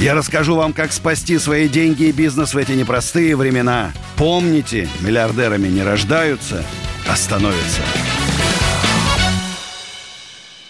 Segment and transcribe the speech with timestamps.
[0.00, 3.90] Я расскажу вам, как спасти свои деньги и бизнес в эти непростые времена.
[4.16, 6.64] Помните, миллиардерами не рождаются,
[7.06, 7.82] а становятся.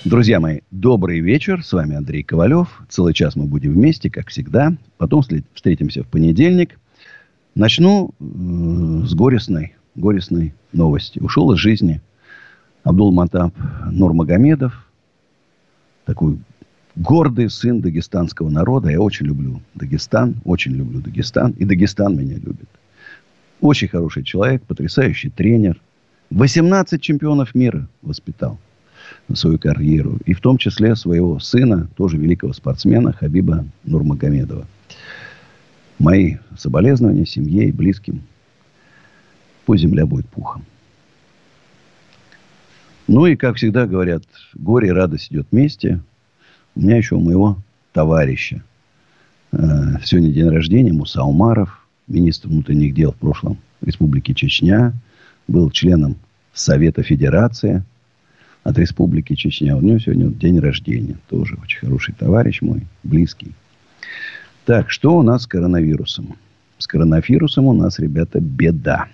[0.04, 1.62] Друзья мои, добрый вечер.
[1.64, 2.82] С вами Андрей Ковалев.
[2.88, 4.72] Целый час мы будем вместе, как всегда.
[4.98, 5.22] Потом
[5.54, 6.80] встретимся в понедельник.
[7.54, 8.24] Начну э,
[9.06, 11.20] с горестной, горестной новости.
[11.20, 12.00] Ушел из жизни
[12.82, 13.54] Абдул Матаб
[13.92, 14.88] Нурмагомедов.
[16.04, 16.40] Такой
[16.96, 18.90] гордый сын дагестанского народа.
[18.90, 20.36] Я очень люблю Дагестан.
[20.44, 21.52] Очень люблю Дагестан.
[21.52, 22.68] И Дагестан меня любит.
[23.60, 25.80] Очень хороший человек, потрясающий тренер.
[26.30, 28.58] 18 чемпионов мира воспитал
[29.28, 30.18] на свою карьеру.
[30.24, 34.66] И в том числе своего сына, тоже великого спортсмена Хабиба Нурмагомедова.
[35.98, 38.22] Мои соболезнования семье и близким.
[39.66, 40.64] Пусть земля будет пухом.
[43.06, 44.22] Ну и, как всегда говорят,
[44.54, 46.00] горе и радость идет вместе.
[46.80, 47.58] Меня еще у моего
[47.92, 48.62] товарища.
[49.52, 49.58] Э,
[50.02, 54.94] сегодня день рождения Муса Умаров, министр внутренних дел в прошлом Республики Чечня.
[55.46, 56.16] Был членом
[56.54, 57.84] Совета Федерации
[58.64, 59.76] от Республики Чечня.
[59.76, 61.18] У него сегодня день рождения.
[61.28, 63.52] Тоже очень хороший товарищ мой, близкий.
[64.64, 66.34] Так, что у нас с коронавирусом?
[66.78, 69.08] С коронавирусом у нас, ребята, беда.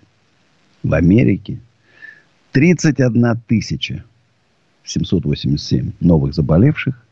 [0.84, 1.58] В Америке
[2.52, 4.04] 31 тысяча
[4.84, 7.02] 787 новых заболевших.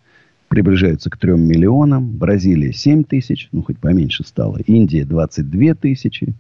[0.48, 2.10] Приближаются к 3 миллионам.
[2.10, 3.48] Бразилия 7 тысяч.
[3.52, 4.58] Ну, хоть поменьше стало.
[4.66, 6.34] Индия 22 тысячи.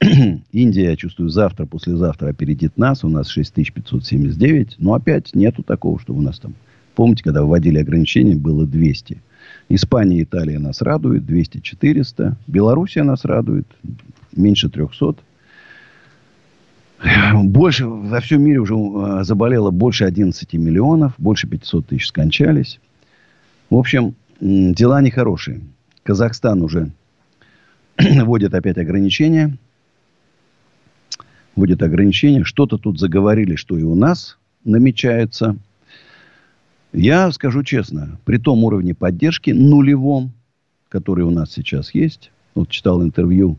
[0.52, 3.04] Индия, я чувствую, завтра, послезавтра опередит нас.
[3.04, 4.76] У нас 6579.
[4.78, 6.54] Но опять нету такого, что у нас там...
[6.94, 9.20] Помните, когда вводили ограничения, было 200.
[9.68, 11.24] Испания Италия нас радуют.
[11.24, 12.34] 200-400.
[12.46, 13.66] Белоруссия нас радует.
[14.34, 15.16] Меньше 300.
[17.34, 21.14] Больше, во всем мире уже э, заболело больше 11 миллионов.
[21.18, 22.78] Больше 500 тысяч скончались.
[23.72, 25.62] В общем, дела нехорошие.
[26.02, 26.90] Казахстан уже
[27.98, 29.56] вводит опять ограничения.
[31.56, 32.44] Вводит ограничения.
[32.44, 35.56] Что-то тут заговорили, что и у нас намечается.
[36.92, 40.32] Я скажу честно, при том уровне поддержки нулевом,
[40.90, 43.56] который у нас сейчас есть, вот читал интервью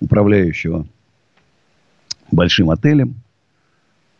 [0.00, 0.88] управляющего
[2.32, 3.14] большим отелем,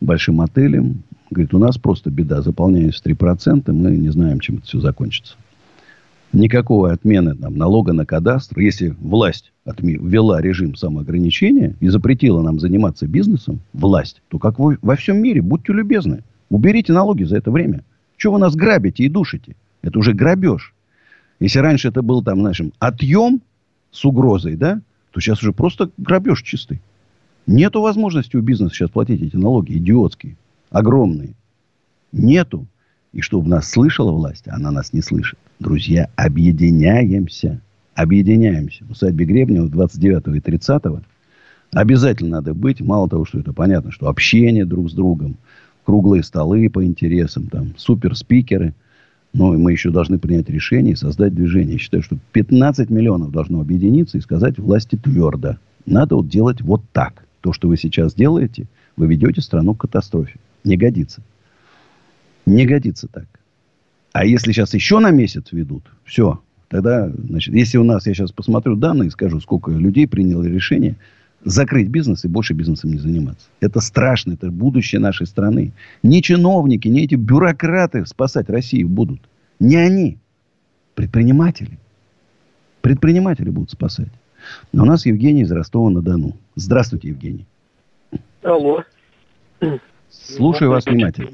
[0.00, 2.42] большим отелем, Говорит, у нас просто беда.
[2.42, 5.36] Заполняемость 3%, мы не знаем, чем это все закончится.
[6.32, 8.58] Никакой отмены там, налога на кадастр.
[8.60, 14.78] Если власть отме- ввела режим самоограничения и запретила нам заниматься бизнесом, власть, то как вы
[14.82, 17.84] во всем мире, будьте любезны, уберите налоги за это время.
[18.16, 19.54] Чего вы нас грабите и душите?
[19.82, 20.74] Это уже грабеж.
[21.38, 23.40] Если раньше это был там, нашим отъем
[23.90, 24.80] с угрозой, да,
[25.10, 26.80] то сейчас уже просто грабеж чистый.
[27.46, 30.36] Нету возможности у бизнеса сейчас платить эти налоги идиотские
[30.70, 31.34] огромные.
[32.12, 32.66] Нету.
[33.12, 35.38] И чтобы нас слышала власть, она нас не слышит.
[35.58, 37.60] Друзья, объединяемся.
[37.94, 38.84] Объединяемся.
[38.84, 40.82] В усадьбе Гребнева 29 и 30
[41.72, 42.80] обязательно надо быть.
[42.80, 45.36] Мало того, что это понятно, что общение друг с другом,
[45.84, 48.74] круглые столы по интересам, там, суперспикеры.
[49.32, 51.74] Но мы еще должны принять решение и создать движение.
[51.74, 55.56] Я считаю, что 15 миллионов должно объединиться и сказать власти твердо.
[55.86, 57.24] Надо вот делать вот так.
[57.40, 58.66] То, что вы сейчас делаете,
[58.96, 60.38] вы ведете страну к катастрофе.
[60.64, 61.22] Не годится.
[62.46, 63.26] Не годится так.
[64.12, 68.32] А если сейчас еще на месяц ведут, все, тогда, значит, если у нас, я сейчас
[68.32, 70.96] посмотрю данные и скажу, сколько людей приняло решение
[71.44, 73.46] закрыть бизнес и больше бизнесом не заниматься.
[73.60, 75.72] Это страшно, это будущее нашей страны.
[76.02, 79.20] Не чиновники, не эти бюрократы спасать Россию будут.
[79.58, 80.18] Не они.
[80.94, 81.78] Предприниматели.
[82.82, 84.10] Предприниматели будут спасать.
[84.72, 86.36] Но у нас Евгений из Ростова-на-Дону.
[86.56, 87.46] Здравствуйте, Евгений.
[88.42, 88.82] Алло.
[90.10, 91.30] Слушаю вас внимательно.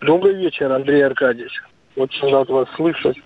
[0.00, 1.62] Добрый вечер, Андрей Аркадьевич.
[1.96, 3.16] Очень рад вас слышать.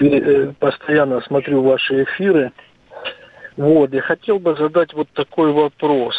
[0.00, 2.52] Э, постоянно смотрю ваши эфиры.
[3.56, 6.14] Вот, я хотел бы задать вот такой вопрос.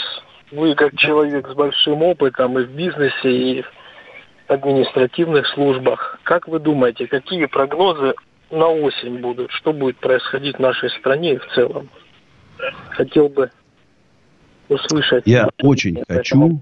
[0.52, 6.60] Вы как человек с большим опытом и в бизнесе, и в административных службах, как вы
[6.60, 8.16] думаете, какие прогнозы
[8.52, 9.52] на осень будут?
[9.52, 11.90] Что будет происходить в нашей стране и в целом?
[12.90, 13.52] Хотел бы
[14.68, 15.24] услышать.
[15.26, 16.62] Я очень хочу,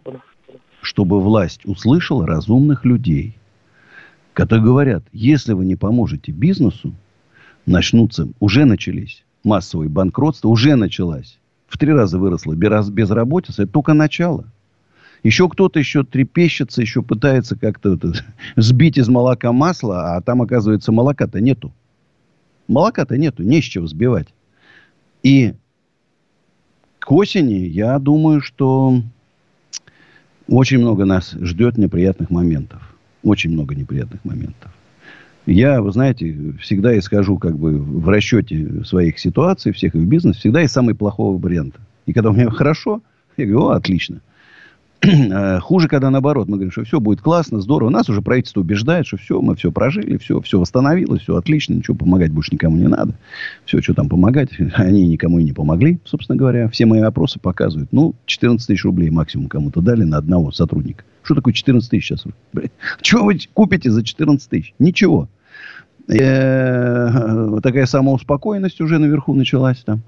[0.87, 3.37] чтобы власть услышала разумных людей,
[4.31, 6.95] которые говорят, если вы не поможете бизнесу,
[7.65, 11.39] начнутся, уже начались массовые банкротства, уже началась.
[11.67, 13.63] В три раза выросла безработица.
[13.63, 14.45] Это только начало.
[15.23, 17.99] Еще кто-то еще трепещется, еще пытается как-то
[18.55, 21.73] сбить из молока масло, а там, оказывается, молока-то нету.
[22.69, 24.29] Молока-то нету, не с чего сбивать.
[25.21, 25.53] И
[26.99, 29.01] к осени, я думаю, что
[30.47, 32.81] очень много нас ждет неприятных моментов.
[33.23, 34.71] Очень много неприятных моментов.
[35.45, 40.61] Я, вы знаете, всегда исхожу как бы в расчете своих ситуаций, всех в бизнесе, всегда
[40.61, 41.79] из самого плохого варианта.
[42.05, 43.01] И когда у меня хорошо,
[43.37, 44.21] я говорю, о, отлично.
[45.07, 46.47] Э, хуже, когда наоборот.
[46.47, 47.89] Мы говорим, что все будет классно, здорово.
[47.89, 51.95] Нас уже правительство убеждает, что все, мы все прожили, все, все восстановилось, все отлично, ничего
[51.95, 53.13] помогать больше никому не надо.
[53.65, 56.69] Все, что там помогать, они никому и не помогли, собственно говоря.
[56.69, 57.91] Все мои опросы показывают.
[57.91, 61.03] Ну, 14 тысяч рублей максимум кому-то дали на одного сотрудника.
[61.23, 62.23] Что такое 14 тысяч сейчас?
[63.01, 64.73] Чего вы купите за 14 тысяч?
[64.79, 65.27] Ничего.
[66.07, 70.01] Э, такая самоуспокоенность уже наверху началась там.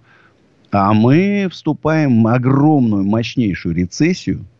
[0.71, 4.45] А мы вступаем в огромную, мощнейшую рецессию–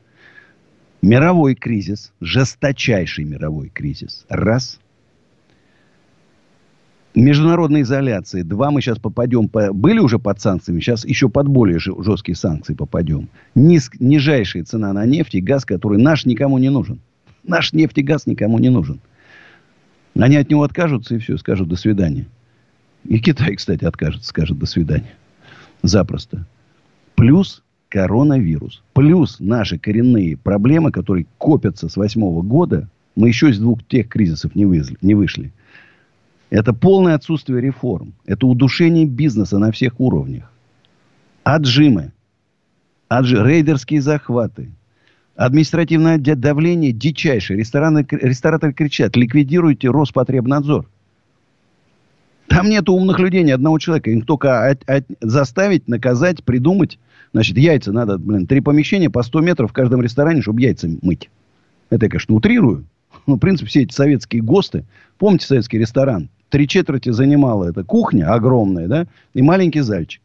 [1.02, 4.26] Мировой кризис, жесточайший мировой кризис.
[4.28, 4.80] Раз.
[7.16, 8.44] Международная изоляция.
[8.44, 12.74] Два, мы сейчас попадем, по, были уже под санкциями, сейчас еще под более жесткие санкции
[12.74, 13.30] попадем.
[13.56, 17.00] Низ, нижайшая цена на нефть и газ, который наш никому не нужен.
[17.44, 19.00] Наш нефть и газ никому не нужен.
[20.18, 22.28] Они от него откажутся и все, скажут до свидания.
[23.06, 25.16] И Китай, кстати, откажется, скажет до свидания.
[25.82, 26.46] Запросто.
[27.16, 28.84] Плюс коронавирус.
[28.94, 34.56] Плюс наши коренные проблемы, которые копятся с восьмого года, мы еще из двух тех кризисов
[34.56, 35.52] не, вышли, не вышли.
[36.50, 38.14] Это полное отсутствие реформ.
[38.26, 40.52] Это удушение бизнеса на всех уровнях.
[41.44, 42.12] Отжимы.
[43.08, 44.70] Отжи, рейдерские захваты.
[45.36, 47.60] Административное давление дичайшее.
[47.60, 50.88] Рестораны, рестораторы кричат, ликвидируйте Роспотребнадзор.
[52.50, 54.10] Там нет умных людей, ни одного человека.
[54.12, 57.00] Им только от, от, заставить, наказать, придумать.
[57.32, 61.30] Значит, яйца надо, блин, три помещения по 100 метров в каждом ресторане, чтобы яйца мыть.
[61.90, 62.86] Это я, конечно, утрирую.
[63.28, 64.86] Но, в принципе, все эти советские ГОСТы.
[65.18, 66.30] Помните советский ресторан?
[66.50, 69.08] Три четверти занимала эта кухня огромная, да?
[69.34, 70.22] И маленький зальчик.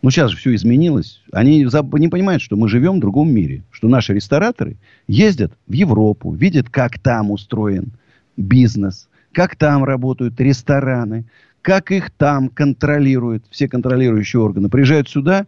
[0.00, 1.22] Ну, сейчас же все изменилось.
[1.32, 3.62] Они не понимают, что мы живем в другом мире.
[3.70, 4.76] Что наши рестораторы
[5.08, 7.92] ездят в Европу, видят, как там устроен
[8.36, 11.26] бизнес, как там работают рестораны,
[11.60, 14.68] как их там контролируют все контролирующие органы.
[14.68, 15.46] Приезжают сюда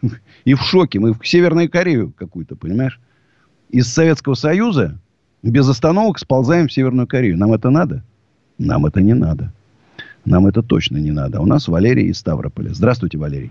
[0.44, 1.00] и в шоке.
[1.00, 3.00] Мы в Северную Корею какую-то, понимаешь?
[3.70, 4.98] Из Советского Союза
[5.42, 7.36] без остановок сползаем в Северную Корею.
[7.36, 8.02] Нам это надо?
[8.58, 9.52] Нам это не надо.
[10.24, 11.40] Нам это точно не надо.
[11.40, 12.72] У нас Валерий из Ставрополя.
[12.72, 13.50] Здравствуйте, Валерий.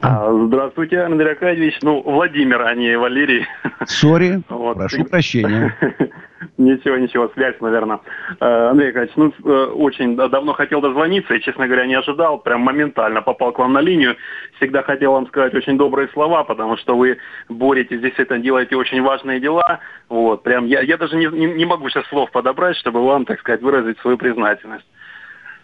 [0.00, 1.78] А, здравствуйте, Андрей Аркадьевич.
[1.82, 3.46] Ну, Владимир, а не Валерий.
[3.86, 4.76] Сори, вот.
[4.76, 5.74] прошу прощения.
[6.56, 8.00] Ничего, ничего, связь, наверное.
[8.40, 12.38] Э, Андрей Аркадьевич, ну, э, очень давно хотел дозвониться и, честно говоря, не ожидал.
[12.38, 14.16] Прям моментально попал к вам на линию.
[14.56, 19.02] Всегда хотел вам сказать очень добрые слова, потому что вы боретесь, здесь это делаете очень
[19.02, 19.80] важные дела.
[20.08, 23.38] Вот, прям я, я даже не, не, не могу сейчас слов подобрать, чтобы вам, так
[23.40, 24.86] сказать, выразить свою признательность.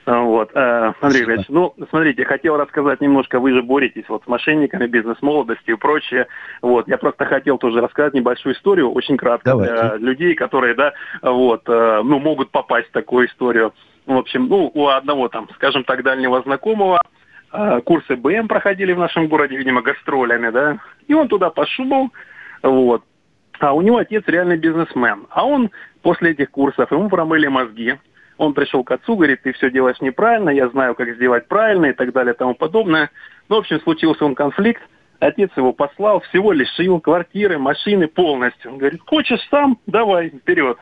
[0.07, 0.51] Вот.
[0.55, 5.77] Э, Андрей Ильич, ну, смотрите, хотел рассказать немножко, вы же боретесь вот с мошенниками, бизнес-молодостью
[5.77, 6.27] и прочее.
[6.63, 6.89] Вот.
[6.89, 9.75] Я просто хотел тоже рассказать небольшую историю, очень кратко, Давайте.
[9.75, 10.93] для людей, которые, да,
[11.23, 13.73] вот, э, ну, могут попасть в такую историю.
[14.07, 17.01] В общем, ну, у одного там, скажем так, дальнего знакомого,
[17.53, 22.11] э, курсы БМ проходили в нашем городе, видимо, гастролями, да, и он туда пошел,
[22.63, 23.03] вот,
[23.61, 25.27] а у него отец реальный бизнесмен.
[25.31, 25.71] А он
[26.03, 27.95] после этих курсов, ему промыли мозги,
[28.39, 31.93] он пришел к отцу, говорит, ты все делаешь неправильно, я знаю, как сделать правильно и
[31.93, 33.11] так далее и тому подобное.
[33.49, 34.83] Ну, в общем, случился он конфликт,
[35.21, 38.73] отец его послал, всего лишил, квартиры, машины полностью.
[38.73, 40.79] Он говорит, хочешь сам, давай, вперед.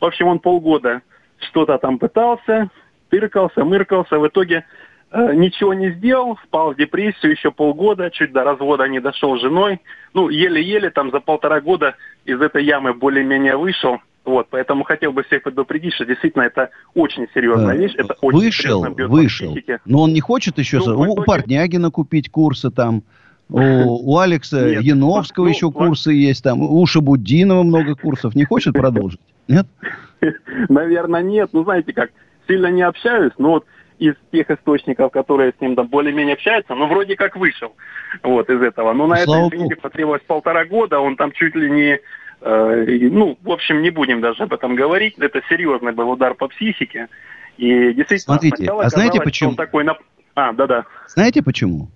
[0.00, 1.02] В общем, он полгода
[1.38, 2.70] что-то там пытался,
[3.10, 4.64] тыркался, мыркался, в итоге
[5.10, 9.40] э, ничего не сделал, впал в депрессию еще полгода, чуть до развода не дошел с
[9.40, 9.80] женой.
[10.12, 14.00] Ну, еле-еле там за полтора года из этой ямы более-менее вышел.
[14.24, 17.92] Вот, поэтому хотел бы всех предупредить, что действительно это очень серьезная вещь.
[17.96, 19.56] Это очень вышел, вышел.
[19.84, 21.26] Но он не хочет еще ну, у итоге...
[21.26, 23.02] Портнягина купить курсы там.
[23.50, 26.62] У, у Алекса Нет, Яновского ну, еще курсы есть там.
[26.62, 28.34] У Шабудинова много курсов.
[28.34, 29.20] Не хочет продолжить?
[29.48, 29.66] Нет?
[30.70, 31.50] Наверное, нет.
[31.52, 32.10] Ну, знаете как,
[32.48, 33.66] сильно не общаюсь, но вот
[33.98, 37.74] из тех источников, которые с ним там более-менее общаются, ну, вроде как вышел
[38.22, 38.94] вот из этого.
[38.94, 42.00] Но на Слава это, извините, потребовалось полтора года, он там чуть ли не Э,
[42.44, 45.14] ну, в общем, не будем даже об этом говорить.
[45.18, 47.08] Это серьезный был удар по психике.
[47.56, 49.50] И действительно, Смотрите, а знаете почему?
[49.50, 49.98] Он такой нап...
[50.34, 50.84] А, да-да.
[51.08, 51.88] Знаете почему?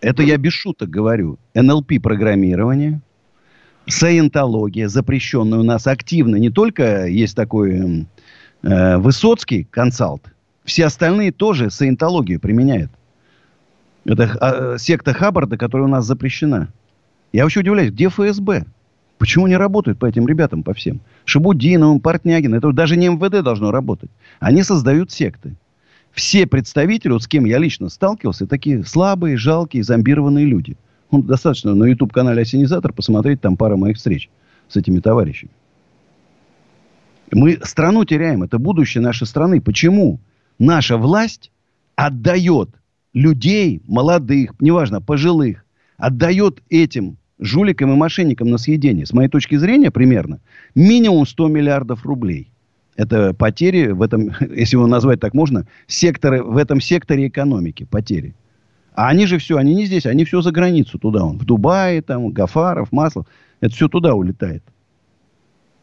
[0.00, 1.38] Это я без шуток говорю.
[1.54, 3.00] НЛП-программирование,
[3.86, 6.36] саентология, запрещенная у нас активно.
[6.36, 8.06] Не только есть такой
[8.62, 10.22] э, Высоцкий консалт,
[10.64, 12.90] Все остальные тоже саентологию применяют.
[14.04, 16.68] Это а, секта Хаббарда, которая у нас запрещена.
[17.32, 18.64] Я вообще удивляюсь, где ФСБ?
[19.20, 21.02] Почему не работают по этим ребятам, по всем?
[21.26, 22.54] Шабудиновым, Портнягин.
[22.54, 24.10] Это даже не МВД должно работать.
[24.40, 25.56] Они создают секты.
[26.10, 30.78] Все представители, вот с кем я лично сталкивался, такие слабые, жалкие, зомбированные люди.
[31.10, 34.30] Ну, достаточно на YouTube-канале «Осенизатор» посмотреть там пара моих встреч
[34.68, 35.52] с этими товарищами.
[37.30, 38.42] Мы страну теряем.
[38.42, 39.60] Это будущее нашей страны.
[39.60, 40.18] Почему
[40.58, 41.52] наша власть
[41.94, 42.70] отдает
[43.12, 45.66] людей, молодых, неважно, пожилых,
[45.98, 50.40] отдает этим жуликам и мошенникам на съедение, с моей точки зрения, примерно,
[50.74, 52.52] минимум 100 миллиардов рублей.
[52.96, 58.34] Это потери в этом, если его назвать так можно, секторы, в этом секторе экономики, потери.
[58.94, 62.02] А они же все, они не здесь, они все за границу туда, он, в Дубае,
[62.02, 63.26] там, Гафаров, Маслов,
[63.60, 64.62] это все туда улетает.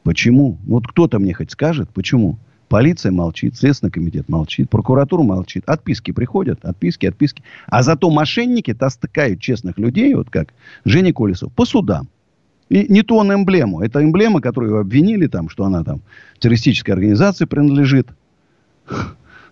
[0.04, 0.58] Почему?
[0.66, 2.38] Вот кто-то мне хоть скажет, почему?
[2.70, 5.64] Полиция молчит, Следственный комитет молчит, прокуратура молчит.
[5.68, 7.44] Отписки приходят, отписки, отписки.
[7.68, 12.10] А зато мошенники тастыкают честных людей, вот как Женя Колесов, по судам.
[12.70, 13.82] И не ту он эмблему.
[13.82, 16.02] Это эмблема, которую обвинили там, что она там
[16.40, 18.10] террористической организации принадлежит.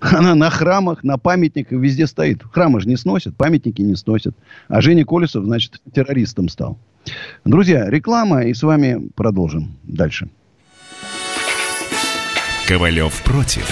[0.01, 2.43] Она на храмах, на памятниках везде стоит.
[2.43, 4.35] Храмы же не сносят, памятники не сносят.
[4.67, 6.77] А Женя Колесов, значит, террористом стал.
[7.45, 10.29] Друзья, реклама, и с вами продолжим дальше.
[12.67, 13.69] Ковалев против.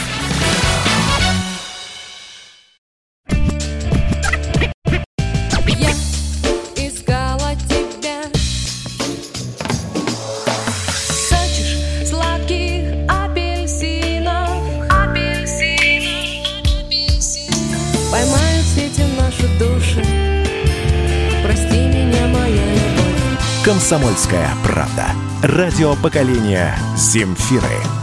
[23.64, 25.08] «Комсомольская правда».
[25.42, 28.03] Радио поколения «Земфиры».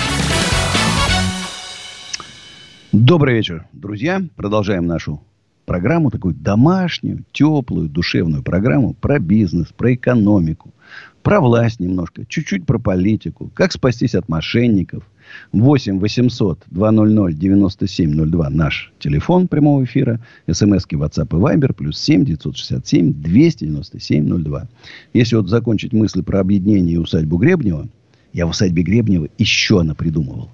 [3.11, 4.21] Добрый вечер, друзья.
[4.37, 5.21] Продолжаем нашу
[5.65, 10.73] программу, такую домашнюю, теплую, душевную программу про бизнес, про экономику,
[11.21, 15.03] про власть немножко, чуть-чуть про политику, как спастись от мошенников.
[15.51, 20.21] 8 800 200 9702 наш телефон прямого эфира.
[20.49, 24.69] СМСки WhatsApp и Viber плюс 7 967 297 02.
[25.11, 27.89] Если вот закончить мысль про объединение и усадьбу Гребнева,
[28.31, 30.49] я в усадьбе Гребнева еще напридумывал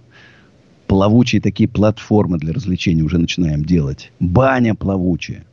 [0.88, 4.12] плавучие такие платформы для развлечений уже начинаем делать.
[4.20, 5.46] Баня плавучая.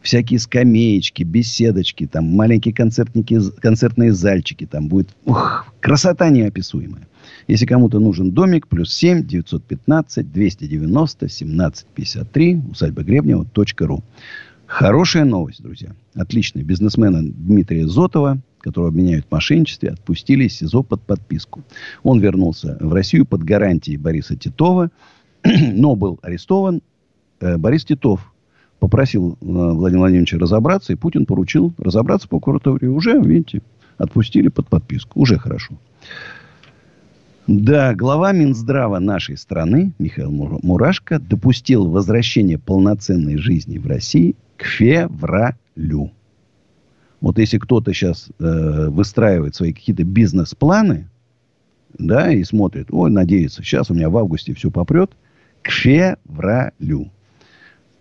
[0.00, 4.64] Всякие скамеечки, беседочки, там маленькие концертники, концертные зальчики.
[4.64, 7.08] Там будет ух, красота неописуемая.
[7.48, 13.46] Если кому-то нужен домик, плюс 7 915 290 17 53 усадьба Гребнева
[13.80, 14.04] ру.
[14.66, 15.94] Хорошая новость, друзья.
[16.14, 16.62] Отличная.
[16.62, 21.62] Бизнесмена Дмитрия Зотова которого обменяют в мошенничестве, отпустили из СИЗО под подписку.
[22.02, 24.90] Он вернулся в Россию под гарантией Бориса Титова,
[25.44, 26.82] но был арестован.
[27.40, 28.32] Э, Борис Титов
[28.78, 32.88] попросил э, Владимира Владимировича разобраться, и Путин поручил разобраться по прокуратуре.
[32.88, 33.62] Уже, видите,
[33.96, 35.20] отпустили под подписку.
[35.20, 35.74] Уже хорошо.
[37.46, 40.30] Да, глава Минздрава нашей страны, Михаил
[40.62, 46.10] Мурашко, допустил возвращение полноценной жизни в России к февралю.
[47.20, 51.08] Вот если кто-то сейчас э, выстраивает свои какие-то бизнес-планы,
[51.98, 55.12] да, и смотрит, ой, надеется, сейчас у меня в августе все попрет,
[55.62, 57.10] к февралю.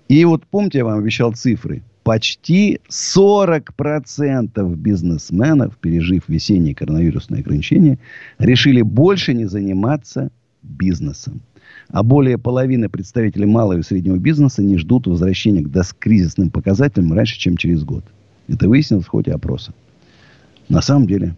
[0.08, 1.84] И вот помните, я вам обещал цифры.
[2.04, 8.00] Почти 40% бизнесменов, пережив весенние коронавирусные ограничения,
[8.40, 10.32] решили больше не заниматься
[10.62, 11.42] бизнесом.
[11.90, 17.38] А более половины представителей малого и среднего бизнеса не ждут возвращения к доскризисным показателям раньше,
[17.40, 18.06] чем через год.
[18.48, 19.74] Это выяснилось в ходе опроса.
[20.70, 21.36] На самом деле,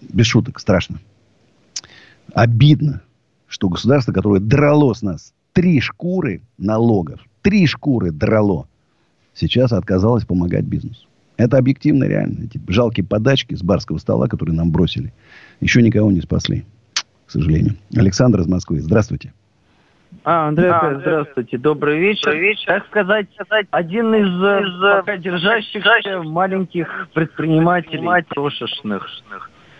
[0.00, 1.00] без шуток, страшно.
[2.34, 3.02] Обидно,
[3.46, 8.66] что государство, которое драло с нас три шкуры налогов, три шкуры драло,
[9.34, 11.06] сейчас отказалось помогать бизнесу.
[11.36, 12.44] Это объективно реально.
[12.44, 15.12] Эти жалкие подачки с барского стола, которые нам бросили,
[15.60, 16.64] еще никого не спасли,
[17.26, 17.76] к сожалению.
[17.94, 18.80] Александр из Москвы.
[18.80, 19.32] Здравствуйте.
[20.24, 22.26] А, Андрей, а, здравствуйте, добрый вечер.
[22.26, 22.66] добрый вечер.
[22.66, 23.26] Так сказать,
[23.70, 29.08] один из, из пока держащихся маленьких предпринимателей, крошечных.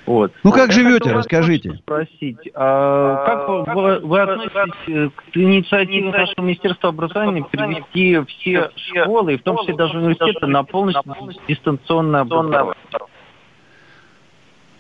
[0.05, 0.33] Вот.
[0.43, 1.75] Ну как живете, расскажите.
[1.75, 9.37] Спросить, а как вы, вы относитесь к инициативе нашего Министерства образования перевести все школы, и
[9.37, 11.15] в том числе даже университеты, на полностью
[11.47, 12.75] дистанционное образование?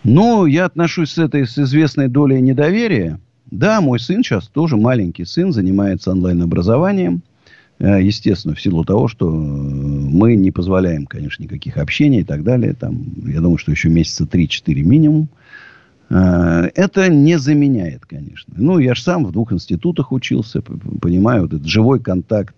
[0.02, 3.20] Ну, я отношусь с этой с известной долей недоверия.
[3.52, 7.22] Да, мой сын сейчас тоже маленький сын, занимается онлайн-образованием.
[7.78, 12.44] Э, естественно, в силу того, что э, мы не позволяем, конечно, никаких общений и так
[12.44, 12.72] далее.
[12.72, 15.28] Там, я думаю, что еще месяца 3-4 минимум.
[16.08, 18.54] Э, это не заменяет, конечно.
[18.56, 22.56] Ну, я же сам в двух институтах учился, понимаю, вот этот живой контакт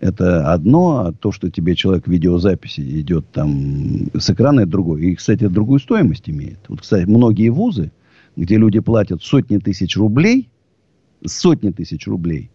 [0.00, 5.00] это одно, а то, что тебе человек в видеозаписи идет там с экрана, это другое.
[5.00, 6.58] И, кстати, другую стоимость имеет.
[6.68, 7.90] Вот, кстати, многие вузы,
[8.36, 10.48] где люди платят сотни тысяч рублей,
[11.24, 12.50] сотни тысяч рублей,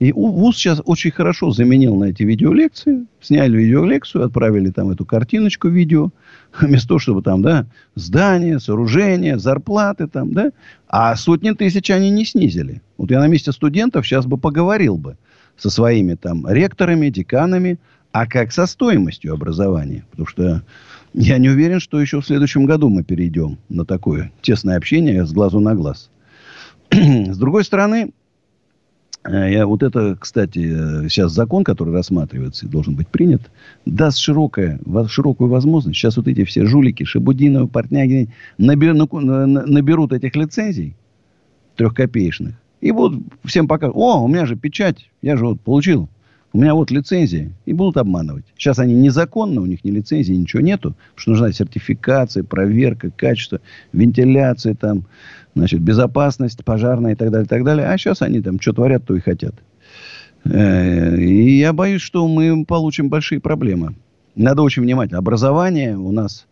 [0.00, 3.04] и ВУЗ сейчас очень хорошо заменил на эти видеолекции.
[3.20, 6.10] Сняли видеолекцию, отправили там эту картиночку видео.
[6.60, 10.52] Вместо того, чтобы там, да, здания, сооружения, зарплаты там, да.
[10.88, 12.80] А сотни тысяч они не снизили.
[12.96, 15.18] Вот я на месте студентов сейчас бы поговорил бы
[15.58, 17.78] со своими там ректорами, деканами,
[18.10, 20.06] а как со стоимостью образования.
[20.10, 20.62] Потому что
[21.14, 25.32] я не уверен, что еще в следующем году мы перейдем на такое тесное общение с
[25.32, 26.10] глазу на глаз.
[26.90, 28.12] С другой стороны,
[29.24, 33.50] Э, я, вот это, кстати, э, сейчас закон, который рассматривается и должен быть принят,
[33.84, 35.98] даст широкое, широкую возможность.
[35.98, 40.94] Сейчас вот эти все жулики, Шабудиновы, Портняги наберут, наберут этих лицензий
[41.76, 46.08] трехкопеечных и будут всем показывать, о, у меня же печать, я же вот получил,
[46.52, 48.44] у меня вот лицензия, и будут обманывать.
[48.58, 53.60] Сейчас они незаконно, у них ни лицензии, ничего нету, потому что нужна сертификация, проверка, качество,
[53.92, 55.04] вентиляция там,
[55.54, 57.86] значит, безопасность пожарная и так далее, и так далее.
[57.86, 59.54] А сейчас они там что творят, то и хотят.
[60.44, 63.94] Э, и я боюсь, что мы получим большие проблемы.
[64.34, 65.18] Надо очень внимательно.
[65.18, 66.46] Образование у нас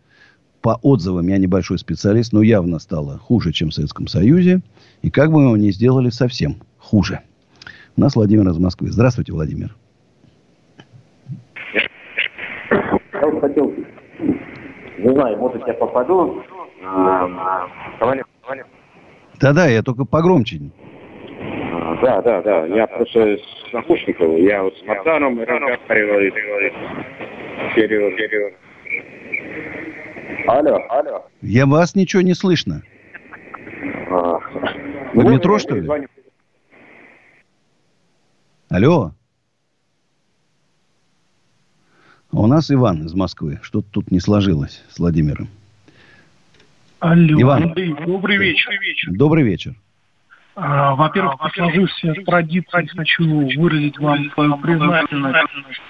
[0.61, 4.61] по отзывам, я небольшой специалист, но явно стало хуже, чем в Советском Союзе.
[5.01, 7.21] И как бы мы его не сделали, совсем хуже.
[7.97, 8.91] У нас Владимир из Москвы.
[8.91, 9.75] Здравствуйте, Владимир.
[12.71, 13.73] Я хотел,
[14.97, 16.43] не знаю, может я попаду.
[17.99, 18.65] Ковалев, Ковалев.
[19.39, 20.59] Да-да, я только погромче.
[22.01, 22.65] Да, да, да.
[22.65, 24.37] Я просто с наушников.
[24.37, 26.19] Я вот с Мартаном разговаривал.
[27.75, 28.57] Серьезно, серьезно.
[30.47, 31.25] Алло, алло.
[31.41, 32.81] Я вас ничего не слышно.
[34.09, 34.39] А.
[35.13, 35.89] Вы в метро, что ли?
[38.69, 39.11] Алло.
[42.31, 43.59] А у нас Иван из Москвы.
[43.63, 45.47] Что-то тут не сложилось с Владимиром.
[46.99, 47.63] Алло, Иван.
[47.63, 48.71] Андрей, добрый вечер.
[49.11, 49.73] Добрый вечер.
[50.55, 53.23] А, во-первых, по сложившейся традиции хочу
[53.59, 55.81] выразить вам свою признательность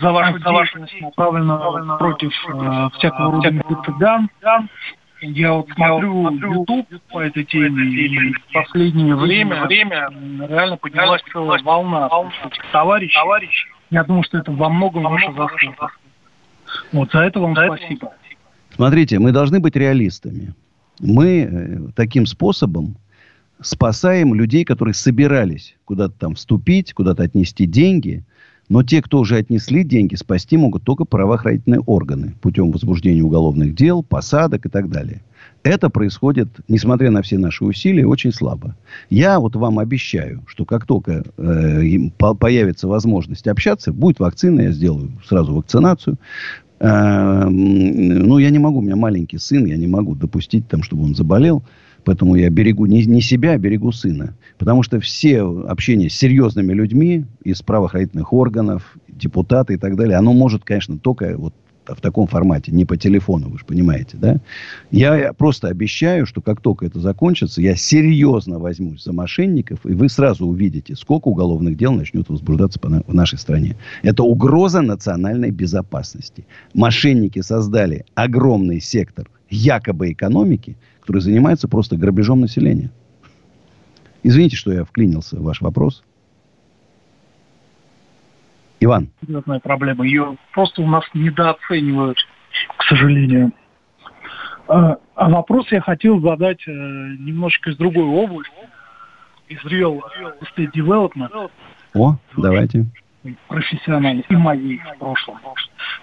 [0.00, 3.52] за вашу деятельность, направленную против э, всякого рода
[3.84, 4.30] цыган.
[5.20, 10.08] Я вот смотрю YouTube по этой теме, и в последнее время, время
[10.48, 12.08] реально поднялась целая волна
[12.44, 13.18] этих товарищей.
[13.90, 15.90] Я думаю, что это во многом ваша заслуга.
[16.92, 18.12] Вот за это вам спасибо.
[18.74, 20.54] Смотрите, мы должны быть реалистами.
[21.00, 22.96] Мы э, таким способом
[23.60, 28.24] спасаем людей, которые собирались куда-то там вступить, куда-то отнести деньги.
[28.68, 34.02] Но те, кто уже отнесли деньги, спасти могут только правоохранительные органы путем возбуждения уголовных дел,
[34.02, 35.22] посадок и так далее.
[35.62, 38.76] Это происходит, несмотря на все наши усилия, очень слабо.
[39.10, 45.10] Я вот вам обещаю, что как только э, появится возможность общаться, будет вакцина, я сделаю
[45.26, 46.18] сразу вакцинацию.
[46.78, 51.04] Э, ну, я не могу, у меня маленький сын, я не могу допустить, там, чтобы
[51.04, 51.62] он заболел.
[52.06, 54.36] Поэтому я берегу не, не себя, а берегу сына.
[54.58, 60.32] Потому что все общение с серьезными людьми из правоохранительных органов, депутаты и так далее, оно
[60.32, 61.52] может, конечно, только вот
[61.84, 64.40] в таком формате, не по телефону, вы же понимаете, да?
[64.92, 70.08] Я просто обещаю, что как только это закончится, я серьезно возьмусь за мошенников, и вы
[70.08, 73.76] сразу увидите, сколько уголовных дел начнет возбуждаться в нашей стране.
[74.02, 76.46] Это угроза национальной безопасности.
[76.72, 82.90] Мошенники создали огромный сектор якобы экономики, который занимается просто грабежом населения.
[84.24, 86.02] Извините, что я вклинился в ваш вопрос.
[88.80, 89.10] Иван.
[89.24, 90.04] Серьезная проблема.
[90.04, 92.18] Ее просто у нас недооценивают,
[92.76, 93.52] к сожалению.
[94.66, 98.50] А, а вопрос я хотел задать э, немножечко из другой области,
[99.48, 100.00] из real
[100.40, 101.50] estate development.
[101.94, 102.86] О, давайте.
[103.48, 105.38] Профессионально и моей в прошлом.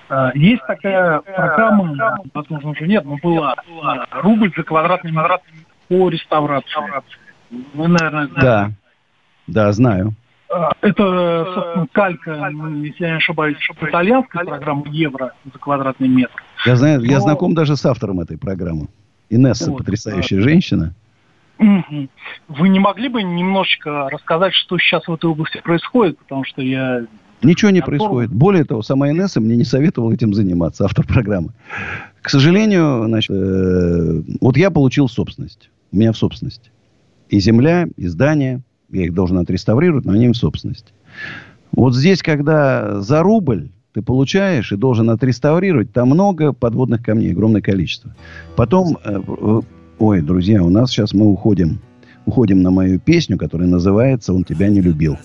[0.09, 3.55] А, есть такая программа, возможно, уже нет, но была
[4.11, 5.39] рубль за квадратный метр
[5.87, 7.03] по реставрации.
[7.49, 8.41] Вы, наверное, знаете.
[8.41, 8.71] Да,
[9.47, 10.13] да, знаю.
[10.49, 12.49] А, это, собственно, калька,
[12.83, 16.43] если я не ошибаюсь, итальянская программа евро за квадратный метр.
[16.65, 17.05] Я знаю, Но...
[17.05, 18.87] я знаком даже с автором этой программы.
[19.29, 19.79] Инесса вот.
[19.79, 20.93] потрясающая женщина.
[21.59, 26.17] Вы не могли бы немножечко рассказать, что сейчас в этой области происходит?
[26.19, 27.05] Потому что я...
[27.41, 28.31] Ничего не происходит.
[28.31, 31.51] Более того, сама Инесса мне не советовала этим заниматься, автор программы.
[32.21, 35.69] К сожалению, значит, э, вот я получил собственность.
[35.91, 36.71] У меня в собственности.
[37.29, 38.61] И земля, и здания.
[38.89, 40.93] Я их должен отреставрировать, но они в собственности.
[41.71, 47.61] Вот здесь, когда за рубль ты получаешь и должен отреставрировать, там много подводных камней, огромное
[47.61, 48.15] количество.
[48.55, 49.21] Потом, э,
[50.03, 51.79] ой, друзья, у нас сейчас мы уходим,
[52.25, 55.17] уходим на мою песню, которая называется «Он тебя не любил».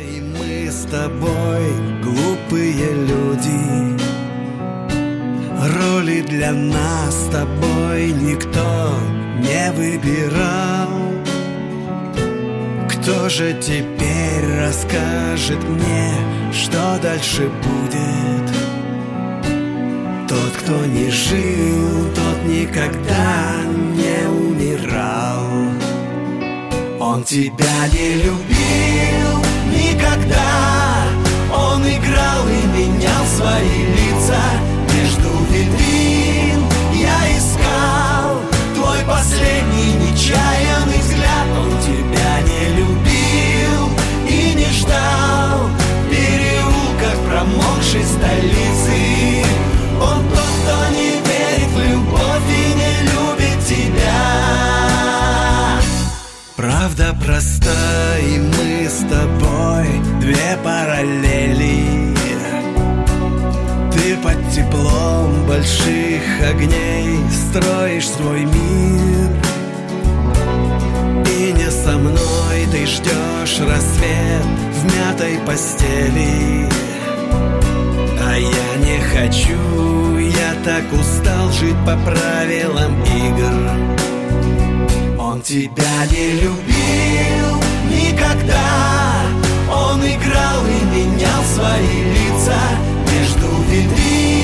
[0.00, 1.62] И мы с тобой
[2.02, 2.72] глупые
[3.08, 4.02] люди,
[5.78, 8.90] Роли для нас с тобой никто
[9.38, 10.88] не выбирал.
[12.88, 16.10] Кто же теперь расскажет мне,
[16.52, 18.52] что дальше будет?
[20.28, 23.91] Тот, кто не жил, тот никогда не
[24.72, 25.44] умирал.
[27.00, 31.04] Он тебя не любил никогда,
[31.52, 34.42] он играл и менял свои лица
[34.94, 36.51] между витрин.
[66.42, 69.30] Огней строишь свой мир.
[71.28, 76.68] И не со мной ты ждешь рассвет в мятой постели.
[78.24, 83.70] А я не хочу, я так устал жить по правилам игр.
[85.18, 89.22] Он тебя не любил никогда,
[89.70, 92.60] он играл и менял свои лица
[93.10, 94.41] между витрин.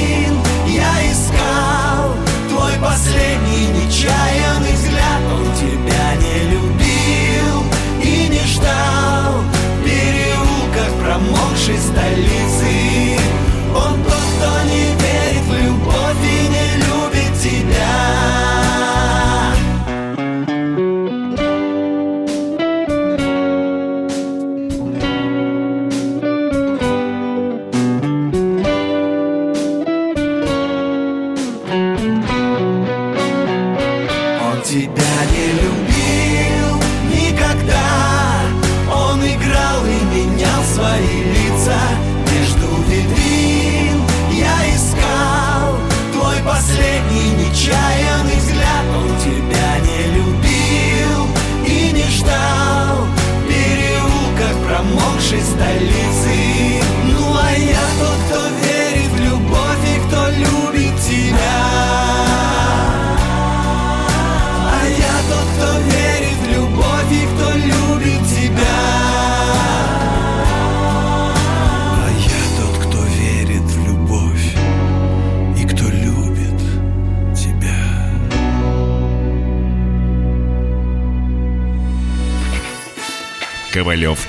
[2.81, 7.65] Последний нечаянный взгляд, он тебя не любил
[8.01, 13.18] и не ждал в переулках промокшей столицы.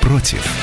[0.10, 0.59] Против.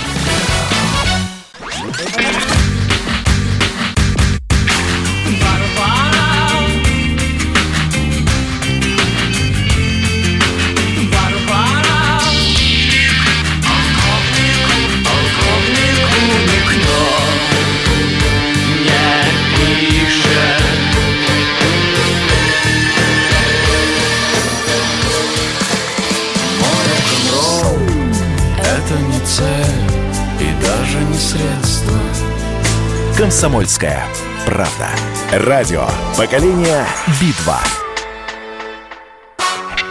[33.27, 34.05] Комсомольская
[34.47, 34.89] правда.
[35.33, 35.89] Радио.
[36.17, 36.87] Поколение
[37.21, 37.59] Битва.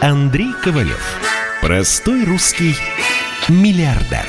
[0.02, 1.19] Андрей Ковалев.
[1.62, 2.78] Простой русский
[3.50, 4.26] миллиардер.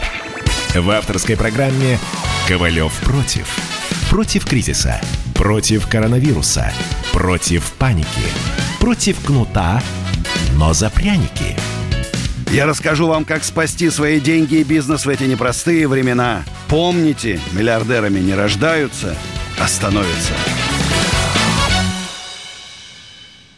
[0.75, 2.01] В авторской программе
[2.49, 3.47] «Ковалев против».
[4.11, 5.01] Против кризиса.
[5.37, 6.73] Против коронавируса.
[7.13, 8.09] Против паники.
[8.81, 9.81] Против кнута,
[10.55, 11.46] но за пряники.
[12.53, 16.45] Я расскажу вам, как спасти свои деньги и бизнес в эти непростые времена.
[16.69, 19.17] Помните, миллиардерами не рождаются,
[19.61, 20.33] а становятся.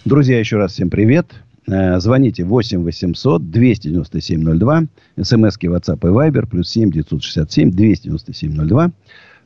[0.04, 1.26] Друзья, еще раз всем привет.
[1.68, 4.84] Э, Звоните 8 800 297 02.
[5.22, 6.46] СМСки WhatsApp и Viber.
[6.46, 8.90] Плюс 7 967 297 02.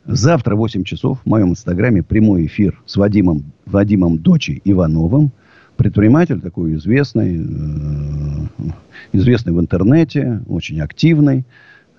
[0.07, 5.33] Завтра в 8 часов в моем инстаграме прямой эфир с Вадимом, Вадимом Дочи Ивановым.
[5.83, 8.71] Предприниматель такой известный, э,
[9.13, 11.45] известный в интернете, очень активный.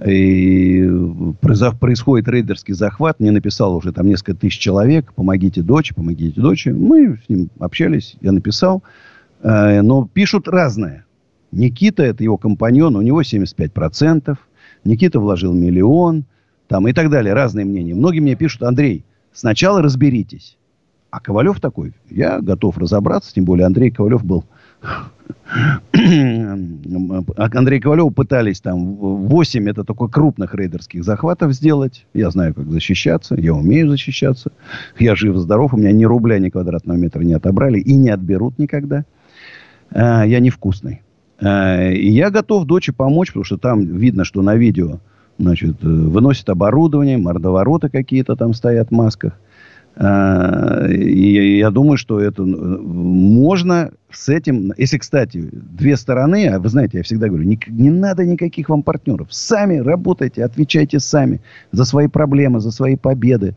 [0.05, 0.89] И
[1.41, 3.19] происходит рейдерский захват.
[3.19, 5.13] Мне написал уже там несколько тысяч человек.
[5.13, 6.65] Помогите дочь, помогите дочь.
[6.65, 8.83] Мы с ним общались, я написал.
[9.41, 11.05] Э, но пишут разное.
[11.51, 14.37] Никита, это его компаньон, у него 75%.
[14.85, 16.23] Никита вложил миллион.
[16.67, 17.33] Там и так далее.
[17.33, 17.93] Разные мнения.
[17.93, 20.57] Многие мне пишут, Андрей, сначала разберитесь.
[21.13, 24.45] А Ковалев такой, я готов разобраться, тем более Андрей Ковалев был...
[25.93, 32.07] Андрей Ковалев пытались там 8, это такой крупных рейдерских захватов сделать.
[32.15, 34.53] Я знаю, как защищаться, я умею защищаться.
[34.97, 39.05] Я жив-здоров, у меня ни рубля, ни квадратного метра не отобрали и не отберут никогда.
[39.91, 41.03] А, я невкусный.
[41.39, 44.99] А, и я готов доче помочь, потому что там видно, что на видео
[45.37, 49.33] значит, э, выносят оборудование, мордовороты какие-то там стоят в масках.
[49.95, 54.73] А, и я думаю, что это э, можно с этим...
[54.77, 58.81] Если, кстати, две стороны, а вы знаете, я всегда говорю, не, не надо никаких вам
[58.81, 59.27] партнеров.
[59.29, 63.55] Сами работайте, отвечайте сами за свои проблемы, за свои победы.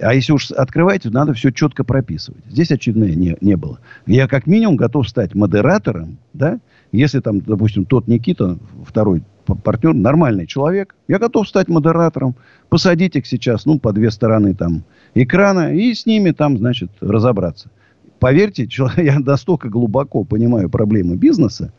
[0.00, 2.42] А если уж открываете, надо все четко прописывать.
[2.48, 3.80] Здесь, очевидно, не, не было.
[4.06, 6.60] Я как минимум готов стать модератором, да,
[6.92, 9.22] если там, допустим, тот Никита, второй
[9.64, 12.36] партнер, нормальный человек, я готов стать модератором,
[12.68, 17.70] посадить их сейчас, ну, по две стороны там экрана и с ними там, значит, разобраться.
[18.18, 21.72] Поверьте, я настолько глубоко понимаю проблемы бизнеса,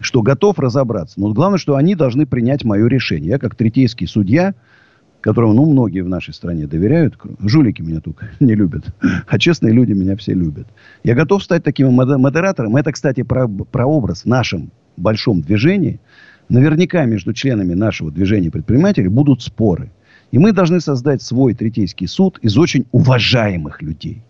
[0.00, 1.20] что готов разобраться.
[1.20, 3.30] Но главное, что они должны принять мое решение.
[3.30, 4.54] Я как третейский судья,
[5.20, 7.16] которому, ну, многие в нашей стране доверяют.
[7.40, 8.86] Жулики меня только не любят.
[9.26, 10.66] А честные люди меня все любят.
[11.04, 12.76] Я готов стать таким модератором.
[12.76, 16.00] Это, кстати, про, про образ в нашем большом движении.
[16.48, 19.90] Наверняка между членами нашего движения предпринимателей будут споры.
[20.32, 24.22] И мы должны создать свой третейский суд из очень уважаемых людей.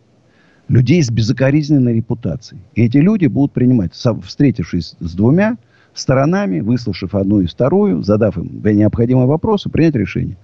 [0.68, 2.60] Людей с безукоризненной репутацией.
[2.74, 5.56] И эти люди будут принимать, встретившись с двумя
[5.94, 10.36] сторонами, выслушав одну и вторую, задав им необходимые вопросы, принять решение.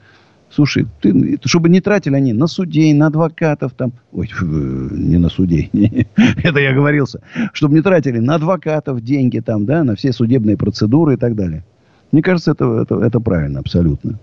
[0.50, 3.92] Слушай, ты, чтобы не тратили они на судей, на адвокатов там.
[4.12, 5.70] Ой, не на судей.
[6.42, 7.20] Это я говорился.
[7.52, 11.64] Чтобы не тратили на адвокатов деньги там, да, на все судебные процедуры и так далее.
[12.12, 14.18] Мне кажется, это, это, это правильно абсолютно.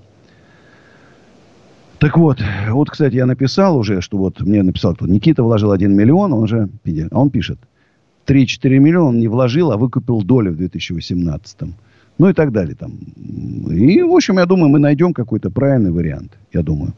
[2.06, 2.38] Так вот,
[2.70, 6.48] вот, кстати, я написал уже, что вот мне написал кто Никита вложил 1 миллион, он
[6.48, 6.70] же,
[7.10, 7.58] а он пишет,
[8.28, 11.58] 3-4 миллиона он не вложил, а выкупил долю в 2018
[12.20, 12.76] ну и так далее.
[12.76, 12.91] Там.
[13.72, 16.38] И, в общем, я думаю, мы найдем какой-то правильный вариант.
[16.54, 16.94] Я думаю.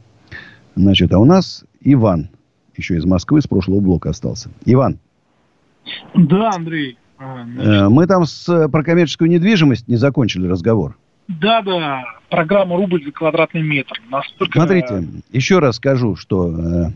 [0.75, 2.27] Значит, а у нас Иван
[2.75, 4.49] еще из Москвы, с прошлого блока остался.
[4.65, 4.99] Иван.
[6.15, 6.97] Да, Андрей.
[7.17, 7.89] Значит.
[7.91, 10.97] Мы там с, про коммерческую недвижимость не закончили разговор.
[11.29, 12.03] Да, да.
[12.29, 14.01] Программа рубль за квадратный метр.
[14.09, 14.59] Настолько...
[14.59, 16.91] Смотрите, еще раз скажу, что э,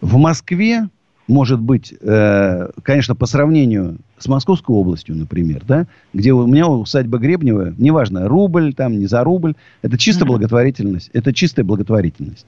[0.00, 0.88] в Москве
[1.28, 7.18] может быть, э, конечно, по сравнению с Московской областью, например, да, где у меня усадьба
[7.18, 12.46] Гребнева, неважно, рубль там, не за рубль, это чисто благотворительность, это чистая благотворительность.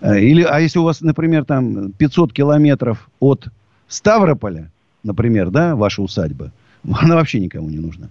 [0.00, 3.48] Э, или, а если у вас, например, там 500 километров от
[3.88, 4.70] Ставрополя,
[5.02, 6.52] например, да, ваша усадьба,
[6.84, 8.08] она вообще никому не нужна.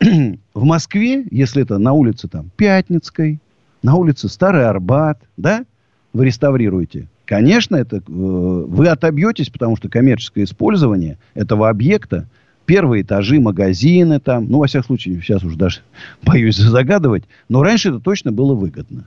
[0.00, 3.40] В Москве, если это на улице там Пятницкой,
[3.82, 5.64] на улице Старый Арбат, да,
[6.12, 12.26] вы реставрируете– Конечно, это, э, вы отобьетесь, потому что коммерческое использование этого объекта,
[12.64, 15.80] первые этажи, магазины там, ну, во всяком случае, сейчас уже даже
[16.22, 19.04] боюсь загадывать, но раньше это точно было выгодно.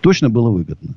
[0.00, 0.94] Точно было выгодно.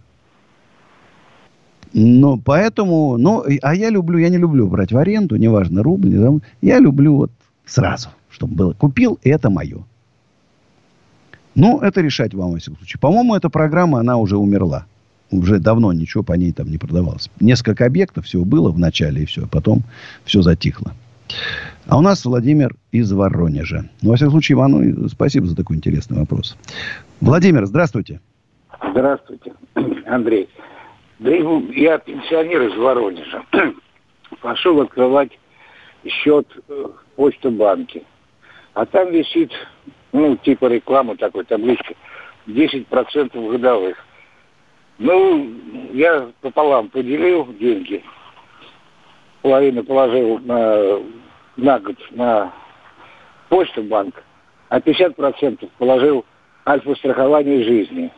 [1.91, 6.77] Но поэтому, ну, а я люблю, я не люблю брать в аренду, неважно, рубль, я
[6.77, 7.31] люблю вот
[7.65, 8.73] сразу, чтобы было.
[8.73, 9.83] Купил, и это мое.
[11.55, 12.99] Ну, это решать вам, во всяком случае.
[12.99, 14.85] По-моему, эта программа, она уже умерла
[15.31, 17.29] уже давно ничего по ней там не продавалось.
[17.39, 19.47] Несколько объектов всего было в начале, и все.
[19.47, 19.83] Потом
[20.25, 20.93] все затихло.
[21.87, 23.89] А у нас Владимир из Воронежа.
[24.01, 26.57] Ну, во всяком случае, Ивану спасибо за такой интересный вопрос.
[27.21, 28.19] Владимир, здравствуйте.
[28.91, 29.53] Здравствуйте,
[30.07, 30.49] Андрей.
[31.19, 33.43] Да я пенсионер из Воронежа.
[34.41, 35.31] Пошел открывать
[36.05, 38.03] счет в Почта-банке.
[38.73, 39.51] А там висит,
[40.11, 41.95] ну, типа рекламы такой таблички,
[42.47, 43.97] 10% годовых.
[44.97, 45.53] Ну,
[45.93, 48.03] я пополам поделил деньги.
[49.41, 50.99] Половину положил на,
[51.55, 52.53] на год на
[53.47, 54.21] почту банк,
[54.67, 56.25] а 50% положил
[56.65, 58.11] альфа-страхование жизни.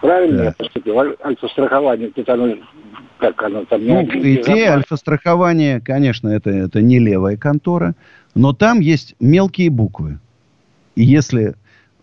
[0.00, 0.44] Правильно да.
[0.44, 0.98] я поступил?
[0.98, 2.54] Альфа-страхование, тут оно,
[3.18, 3.84] как оно там...
[3.84, 7.94] Ну, идея альфа-страхования, конечно, это, это не левая контора,
[8.34, 10.18] но там есть мелкие буквы.
[10.96, 11.54] И если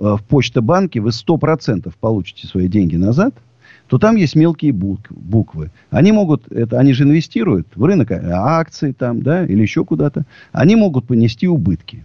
[0.02, 3.36] Э, в Почта-банке вы 100% получите свои деньги назад,
[3.88, 5.70] то там есть мелкие буквы.
[5.92, 10.26] Они могут, это, они же инвестируют в рынок а, акций там, да, или еще куда-то.
[10.54, 12.04] Они могут понести убытки.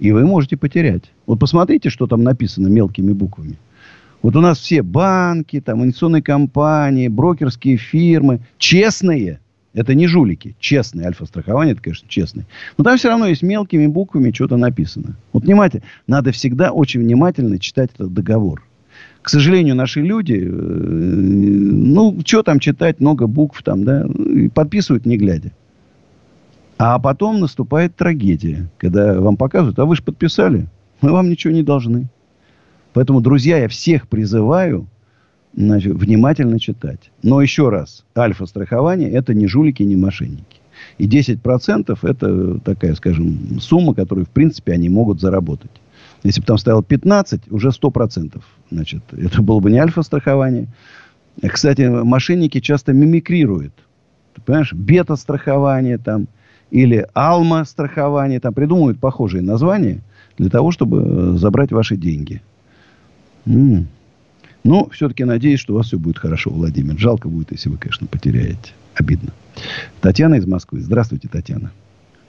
[0.00, 1.04] И вы можете потерять.
[1.26, 3.56] Вот посмотрите, что там написано мелкими буквами.
[4.22, 9.38] Вот у нас все банки, там, инвестиционные компании, брокерские фирмы, честные.
[9.74, 11.06] Это не жулики, честные.
[11.06, 12.46] Альфа-страхование, это, конечно, честные.
[12.76, 15.16] Но там все равно есть мелкими буквами что-то написано.
[15.32, 15.84] Вот внимательно.
[16.06, 18.64] Надо всегда очень внимательно читать этот договор.
[19.22, 24.06] К сожалению, наши люди, э, ну, что там читать, много букв там, да,
[24.54, 25.52] подписывают не глядя.
[26.78, 30.66] А потом наступает трагедия, когда вам показывают, а вы же подписали,
[31.00, 32.08] мы вам ничего не должны.
[32.94, 34.86] Поэтому, друзья, я всех призываю
[35.54, 37.10] значит, внимательно читать.
[37.22, 40.60] Но еще раз, альфа-страхование– это не жулики, не мошенники.
[40.98, 45.70] И 10% это такая, скажем, сумма, которую, в принципе, они могут заработать.
[46.22, 48.40] Если бы там стояло 15, уже 100%.
[48.70, 50.68] Значит, это было бы не альфа-страхование.
[51.40, 53.72] Кстати, мошенники часто мимикрируют.
[54.34, 54.72] Ты понимаешь?
[54.72, 56.28] Бета-страхование там–
[56.70, 60.00] или Алма страхование, там придумывают похожие названия
[60.36, 62.42] для того, чтобы э, забрать ваши деньги.
[63.46, 63.88] М-м.
[64.68, 66.98] Но все-таки надеюсь, что у вас все будет хорошо, Владимир.
[66.98, 68.74] Жалко будет, если вы, конечно, потеряете.
[68.94, 69.30] Обидно.
[70.02, 70.80] Татьяна из Москвы.
[70.80, 71.70] Здравствуйте, Татьяна.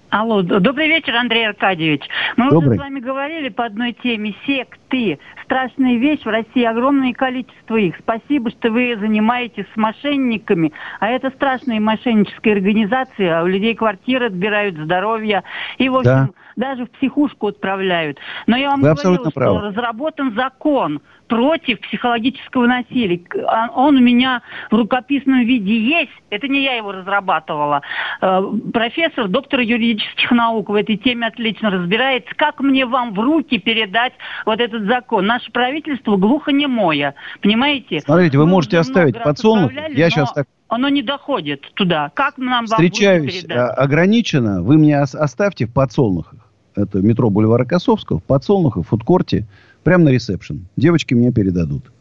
[0.09, 2.01] Алло, добрый вечер, Андрей Аркадьевич.
[2.37, 2.69] Мы Добрый.
[2.69, 5.19] уже с вами говорили по одной теме секты.
[5.43, 7.95] Страшная вещь, в России огромное количество их.
[7.99, 10.71] Спасибо, что вы занимаетесь с мошенниками.
[10.99, 15.43] А это страшные мошеннические организации, а у людей квартиры отбирают, здоровье.
[15.77, 16.29] И, в общем, да.
[16.55, 18.17] Даже в психушку отправляют.
[18.47, 23.21] Но я вам вы говорила, что разработан закон против психологического насилия.
[23.47, 26.11] А он у меня в рукописном виде есть.
[26.29, 27.81] Это не я его разрабатывала.
[28.21, 28.41] Э,
[28.73, 32.33] профессор, доктор юридических наук в этой теме отлично разбирается.
[32.35, 34.13] Как мне вам в руки передать
[34.45, 35.25] вот этот закон?
[35.25, 37.13] Наше правительство глухонемое.
[37.41, 38.01] Понимаете?
[38.01, 39.71] Смотрите, вы можете оставить подсолнух.
[39.89, 42.11] Я сейчас так оно не доходит туда.
[42.13, 44.61] Как нам Встречаюсь вам ограниченно.
[44.61, 46.38] Вы мне оставьте в подсолнухах.
[46.79, 48.19] Это метро Бульвара Косовского.
[48.19, 49.45] В подсолнухах, в фудкорте.
[49.83, 50.65] Прямо на ресепшн.
[50.75, 51.91] Девочки мне передадут.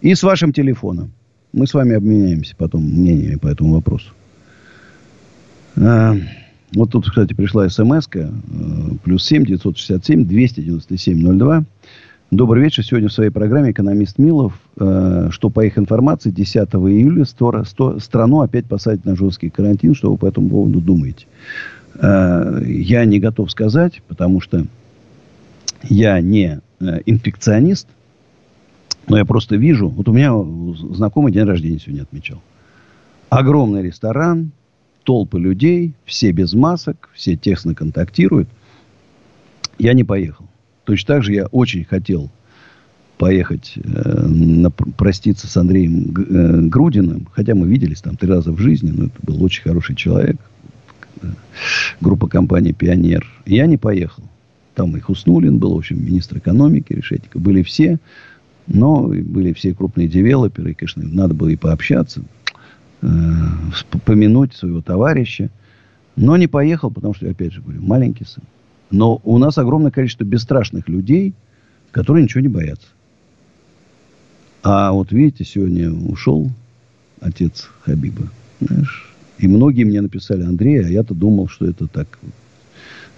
[0.00, 1.12] И с вашим телефоном.
[1.52, 4.12] Мы с вами обменяемся потом мнениями по этому вопросу.
[5.76, 6.14] А,
[6.74, 8.28] вот тут, кстати, пришла смс э,
[9.04, 11.64] плюс 7 967 297 02.
[12.32, 12.84] Добрый вечер.
[12.84, 18.00] Сегодня в своей программе экономист Милов, э, что по их информации 10 июля 100, 100,
[18.00, 19.94] страну опять посадят на жесткий карантин.
[19.94, 21.26] Что вы по этому поводу думаете?
[22.00, 24.64] Э, я не готов сказать, потому что
[25.82, 27.88] я не Э, инфекционист,
[29.08, 30.34] но я просто вижу, вот у меня
[30.94, 32.42] знакомый день рождения сегодня отмечал.
[33.30, 34.50] Огромный ресторан,
[35.04, 38.48] толпы людей, все без масок, все тесно контактируют.
[39.78, 40.44] Я не поехал.
[40.84, 42.30] Точно так же я очень хотел
[43.16, 48.58] поехать э, на, проститься с Андреем э, Грудиным, хотя мы виделись там три раза в
[48.58, 50.36] жизни, но это был очень хороший человек,
[52.00, 53.26] группа компании «Пионер».
[53.46, 54.22] Я не поехал.
[54.74, 57.38] Там и Хуснулин был, в общем, министр экономики Решетика.
[57.38, 57.98] Были все.
[58.66, 60.72] Но были все крупные девелоперы.
[60.72, 62.22] И, конечно, надо было и пообщаться.
[63.02, 63.06] Э,
[64.52, 65.50] своего товарища.
[66.16, 68.42] Но не поехал, потому что, опять же говорю, маленький сын.
[68.90, 71.34] Но у нас огромное количество бесстрашных людей,
[71.90, 72.86] которые ничего не боятся.
[74.62, 76.50] А вот видите, сегодня ушел
[77.20, 78.28] отец Хабиба.
[78.60, 79.05] Знаешь,
[79.38, 82.06] и многие мне написали, Андрей, а я-то думал, что это так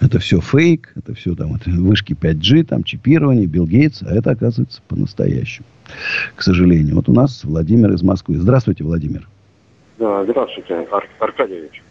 [0.01, 4.31] это все фейк, это все там это вышки 5G, там чипирование, Билл Гейтс, а это
[4.31, 5.65] оказывается по-настоящему.
[6.35, 6.95] К сожалению.
[6.95, 8.35] Вот у нас Владимир из Москвы.
[8.37, 9.27] Здравствуйте, Владимир.
[9.97, 11.83] Да, здравствуйте, Ар- Аркадьевич.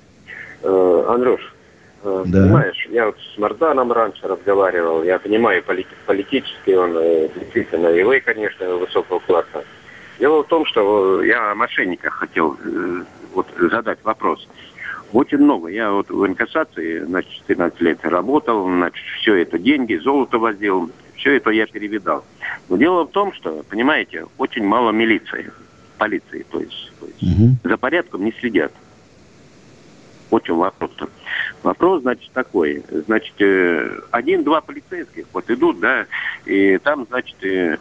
[0.63, 1.55] Э, Андрюш,
[2.03, 2.45] э, да.
[2.45, 8.03] понимаешь, я вот с Марданом раньше разговаривал, я понимаю, полит- политически он э, действительно, и
[8.03, 9.65] вы, конечно, высокого класса.
[10.19, 13.03] Дело в том, что я о мошенниках хотел э,
[13.39, 14.49] вот задать вопрос.
[15.13, 15.69] Очень много.
[15.69, 21.37] Я вот в инкассации, значит, 14 лет работал, значит, все это деньги, золото возил, все
[21.37, 22.25] это я перевидал.
[22.69, 25.51] Но дело в том, что, понимаете, очень мало милиции,
[25.99, 27.57] полиции, то есть, то есть угу.
[27.65, 28.73] за порядком не следят.
[30.31, 30.91] Очень вопрос.
[30.99, 31.09] -то.
[31.63, 32.83] Вопрос, значит, такой.
[33.07, 36.07] Значит, э, один-два полицейских вот идут, да,
[36.45, 37.79] и там, значит, э,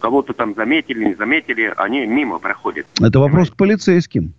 [0.00, 2.86] кого-то там заметили, не заметили, они мимо проходят.
[3.00, 4.34] Это вопрос к полицейским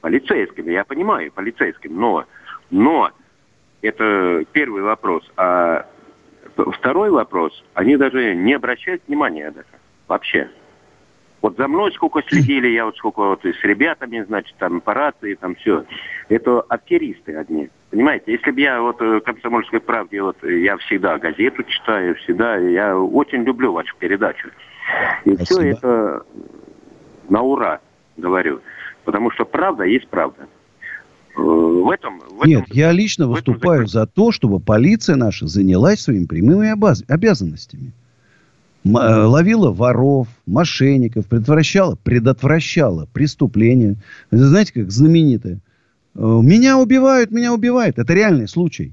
[0.00, 2.24] полицейскими, я понимаю, полицейским, но,
[2.70, 3.10] но
[3.82, 5.24] это первый вопрос.
[5.36, 5.86] А
[6.56, 9.66] второй вопрос, они даже не обращают внимания даже
[10.08, 10.48] вообще.
[11.42, 15.34] Вот за мной сколько следили, я вот сколько вот с ребятами, значит, там по рации,
[15.34, 15.84] там все.
[16.28, 17.70] Это аферисты одни.
[17.90, 22.96] Понимаете, если бы я вот э, комсомольской правде, вот я всегда газету читаю, всегда, я
[22.96, 24.50] очень люблю вашу передачу.
[25.24, 25.44] И Спасибо.
[25.44, 26.26] все это
[29.04, 30.46] правда, есть правда.
[31.36, 36.00] Э, в этом, в Нет, этом, я лично выступаю за то, чтобы полиция наша занялась
[36.00, 36.70] своими прямыми
[37.12, 37.92] обязанностями.
[38.84, 43.96] Э, ловила воров, мошенников, предотвращала, предотвращала преступления.
[44.30, 45.60] Знаете, как знаменитое.
[46.14, 47.98] «Э, меня убивают, меня убивают.
[47.98, 48.92] Это реальный случай.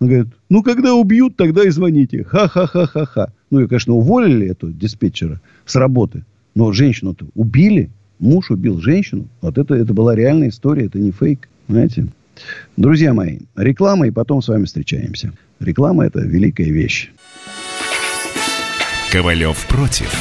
[0.00, 2.24] Он говорит, ну, когда убьют, тогда и звоните.
[2.24, 3.32] Ха-ха-ха-ха-ха.
[3.50, 6.24] Ну, и, конечно, уволили эту диспетчера с работы.
[6.54, 7.90] Но женщину-то убили.
[8.18, 9.28] Муж убил женщину.
[9.40, 11.48] Вот это, это была реальная история, это не фейк.
[11.68, 12.06] Знаете?
[12.76, 15.32] Друзья мои, реклама, и потом с вами встречаемся.
[15.60, 17.10] Реклама– это великая вещь.
[19.12, 20.12] Ковалев против.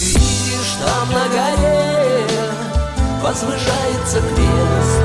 [0.00, 2.26] Видишь, там на горе
[3.22, 5.04] возвышается крест.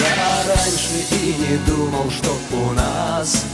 [0.00, 3.46] Я раньше и не думал, что у нас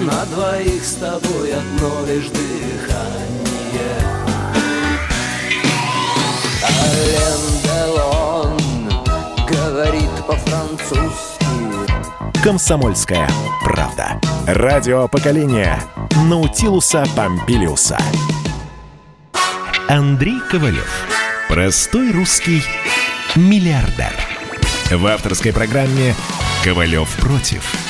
[0.00, 3.30] на двоих с тобой одно лишь дыхание.
[6.64, 8.58] Ален Делон
[9.46, 11.44] говорит по-французски.
[12.42, 13.28] «Комсомольская
[13.62, 14.20] правда».
[14.46, 15.78] Радио поколения
[16.24, 17.98] Наутилуса Помпилиуса.
[19.88, 20.90] Андрей Ковалев.
[21.48, 22.62] Простой русский
[23.36, 24.12] миллиардер.
[24.90, 26.14] В авторской программе
[26.64, 27.89] «Ковалев против».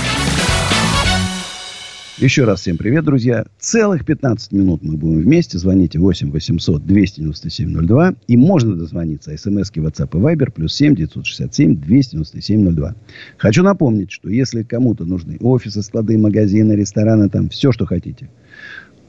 [2.21, 3.45] Еще раз всем привет, друзья.
[3.57, 5.57] Целых 15 минут мы будем вместе.
[5.57, 8.13] Звоните 8 800 297 02.
[8.27, 9.35] И можно дозвониться.
[9.35, 10.51] СМСки WhatsApp и Viber.
[10.51, 12.95] Плюс 7 967 297 02.
[13.37, 18.29] Хочу напомнить, что если кому-то нужны офисы, склады, магазины, рестораны, там все, что хотите.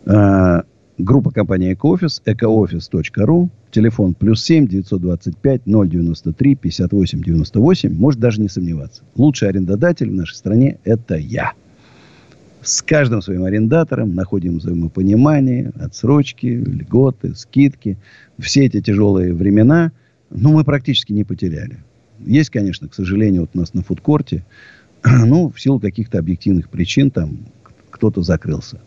[0.06, 0.62] А,
[0.96, 7.94] Группа компании «Экоофис», экоофис.ру, телефон плюс 7 925 093 58 98.
[7.94, 9.02] Может даже не сомневаться.
[9.16, 11.52] Лучший арендодатель в нашей стране– это я.
[12.62, 17.98] С каждым своим арендатором находим взаимопонимание, отсрочки, льготы, скидки.
[18.38, 19.90] Все эти тяжелые времена,
[20.30, 21.78] ну, мы практически не потеряли.
[22.24, 24.44] Есть, конечно, к сожалению, вот у нас на фудкорте,
[25.04, 27.38] ну, в силу каких-то объективных причин там
[27.90, 28.80] кто-то закрылся.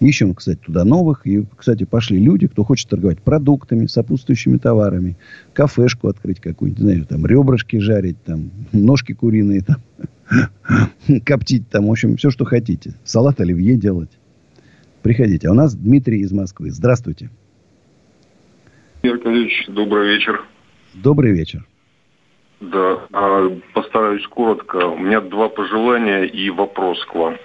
[0.00, 1.26] Ищем, кстати, туда новых.
[1.26, 5.16] И, кстати, пошли люди, кто хочет торговать продуктами, сопутствующими товарами,
[5.52, 9.76] кафешку открыть какую-нибудь, знаю, там, ребрышки жарить, там, ножки куриные, там,
[11.24, 12.94] коптить, там, в общем, все, что хотите.
[13.04, 14.10] Салат оливье делать.
[15.02, 15.48] Приходите.
[15.48, 16.70] А у нас Дмитрий из Москвы.
[16.70, 17.30] Здравствуйте.
[19.02, 20.42] Игорь добрый вечер.
[20.94, 21.66] Добрый вечер.
[22.60, 24.76] Да, а, постараюсь коротко.
[24.86, 27.36] У меня два пожелания и вопрос к вам.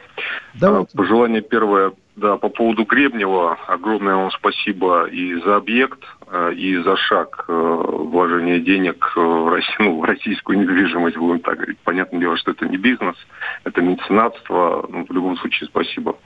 [0.60, 0.96] Давайте.
[0.96, 6.96] Пожелание первое да, по поводу Гребнева огромное вам спасибо и за объект, э, и за
[6.98, 11.80] шаг э, вложения денег э, в, Россию, ну, в российскую недвижимость, будем так говорить.
[11.84, 13.16] Понятное дело, что это не бизнес,
[13.64, 14.86] это меценатство.
[14.90, 16.18] Ну, в любом случае, спасибо.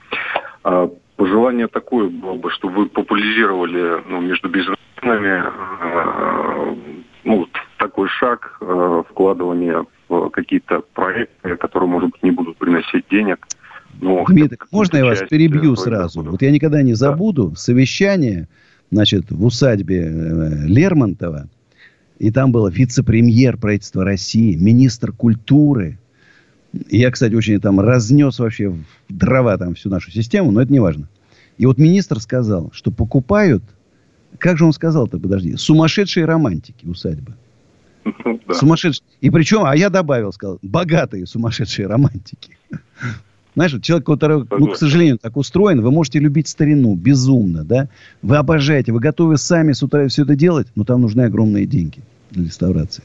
[0.63, 5.43] А, пожелание такое было бы, чтобы вы популяризировали ну, между бизнесменами
[7.23, 8.59] ну, такой шаг
[9.09, 13.45] вкладывания в какие-то проекты, которые, может быть, не будут приносить денег–
[14.01, 16.23] ну, Дмитрий, можно я вас перебью сразу?
[16.23, 17.55] Вот я никогда не забуду да.
[17.55, 18.47] совещание,
[18.91, 21.47] значит, в усадьбе э, Лермонтова.
[22.19, 25.99] И там был вице-премьер правительства России, министр культуры.
[26.89, 30.71] И я, кстати, очень там разнес вообще в дрова там всю нашу систему, но это
[30.71, 31.09] не важно.
[31.57, 33.63] И вот министр сказал, что покупают,
[34.39, 37.33] как же он сказал-то, подожди, сумасшедшие романтики усадьбы.
[38.45, 38.55] Да.
[38.55, 39.05] Сумасшедшие.
[39.21, 42.57] И причем, а я добавил, сказал, богатые сумасшедшие романтики.
[43.55, 47.87] Знаешь, человек, который, ну, к сожалению, так устроен, вы можете любить старину безумно, да?
[48.21, 52.01] Вы обожаете, вы готовы сами с утра все это делать, но там нужны огромные деньги
[52.31, 53.03] для реставрации.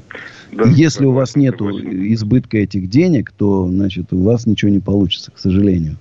[0.52, 4.80] Да, Если да, у вас нет избытка этих денег, то, значит, у вас ничего не
[4.80, 5.96] получится, к сожалению.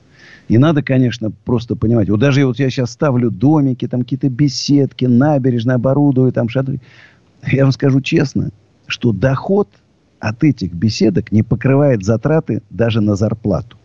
[0.47, 2.09] И надо, конечно, просто понимать.
[2.09, 6.79] Вот даже вот я сейчас ставлю домики, там какие-то беседки, набережные оборудую, там шатры.
[7.45, 8.51] Я вам скажу честно,
[8.87, 9.67] что доход
[10.19, 13.77] от этих беседок не покрывает затраты даже на зарплату.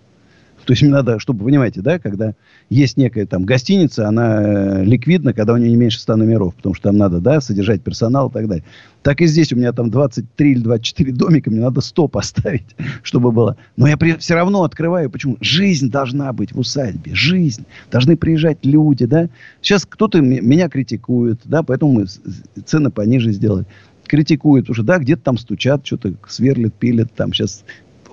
[0.64, 2.34] То есть, мне надо, чтобы, понимаете, да, когда
[2.70, 6.74] есть некая там гостиница, она э, ликвидна, когда у нее не меньше 100 номеров, потому
[6.74, 8.64] что там надо, да, содержать персонал и так далее.
[9.02, 13.32] Так и здесь у меня там 23 или 24 домика, мне надо 100 поставить, чтобы
[13.32, 13.56] было.
[13.76, 15.10] Но я при, все равно открываю.
[15.10, 15.36] Почему?
[15.40, 17.14] Жизнь должна быть в усадьбе.
[17.14, 17.64] Жизнь.
[17.90, 19.28] Должны приезжать люди, да.
[19.60, 22.06] Сейчас кто-то меня критикует, да, поэтому мы
[22.64, 23.66] цены пониже сделали
[24.12, 27.64] критикуют, что, да, где-то там стучат, что-то сверлят, пилят, там сейчас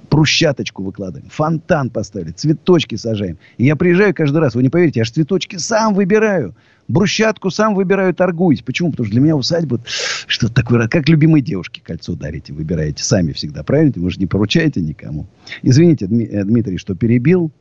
[0.10, 3.38] брусчаточку выкладываем, фонтан поставили, цветочки сажаем.
[3.57, 6.55] И я приезжаю каждый раз, вы не поверите, я же цветочки сам выбираю.
[6.88, 8.64] Брусчатку сам выбираю, торгуюсь.
[8.64, 8.89] Почему?
[8.89, 13.64] Потому что для меня усадьба что-то такое, как любимой девушке кольцо дарите, выбираете сами всегда,
[13.64, 13.93] правильно?
[13.95, 15.28] Вы же не поручаете никому.
[15.62, 17.51] Извините, э, Дмитрий, что перебил.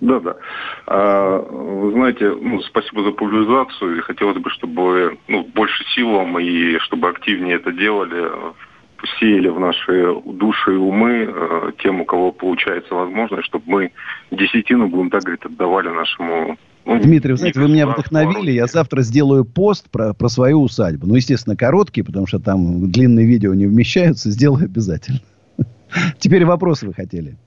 [0.00, 0.36] Да, да.
[0.86, 3.98] А, вы знаете, ну, спасибо за популяризацию.
[3.98, 8.28] И хотелось бы, чтобы ну, больше силам и чтобы активнее это делали,
[9.18, 13.92] сеяли в наши души и умы э, тем, у кого получается возможность, чтобы мы
[14.30, 18.50] десятину, будем так говорить, отдавали нашему ну, Дмитрий, вы знаете, вы меня вдохновили.
[18.50, 21.06] Я завтра сделаю пост про, про свою усадьбу.
[21.06, 24.30] Ну, естественно, короткий, потому что там длинные видео не вмещаются.
[24.30, 25.20] Сделаю обязательно.
[26.18, 27.38] Теперь вопросы вы хотели.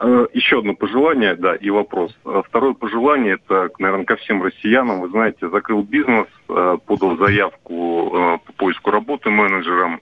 [0.00, 2.16] Э, еще одно пожелание, да, и вопрос.
[2.24, 5.00] Э, второе пожелание, это, наверное, ко всем россиянам.
[5.00, 10.00] Вы знаете, закрыл бизнес, э, подал заявку по поиску работы менеджером.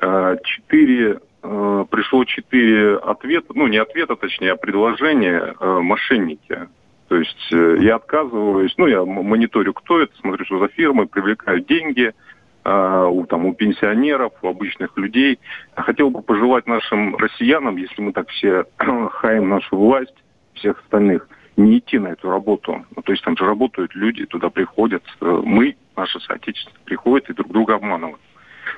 [0.00, 6.68] Четыре, пришло четыре ответа, ну, не ответа, точнее, а предложения мошенники.
[7.08, 12.12] То есть я отказываюсь, ну, я мониторю, кто это, смотрю, что за фирмы, привлекаю деньги–
[12.64, 15.38] у, там, у пенсионеров, у обычных людей.
[15.74, 18.64] Хотел бы пожелать нашим россиянам, если мы так все
[19.12, 20.14] хаем нашу власть,
[20.54, 21.26] всех остальных,
[21.56, 22.84] не идти на эту работу.
[22.94, 25.02] Ну, то есть там же работают люди, туда приходят.
[25.20, 28.20] Э, мы, наши соотечественники, приходят и друг друга обманывают.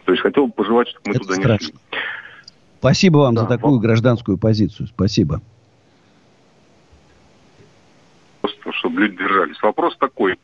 [0.04, 1.64] То есть хотел бы пожелать, чтобы мы Это туда страшно.
[1.64, 1.78] не шли.
[2.78, 3.80] Спасибо вам да, за такую вам...
[3.80, 4.88] гражданскую позицию.
[4.88, 5.40] Спасибо.
[8.40, 9.62] Просто, чтобы люди держались.
[9.62, 10.36] Вопрос такой.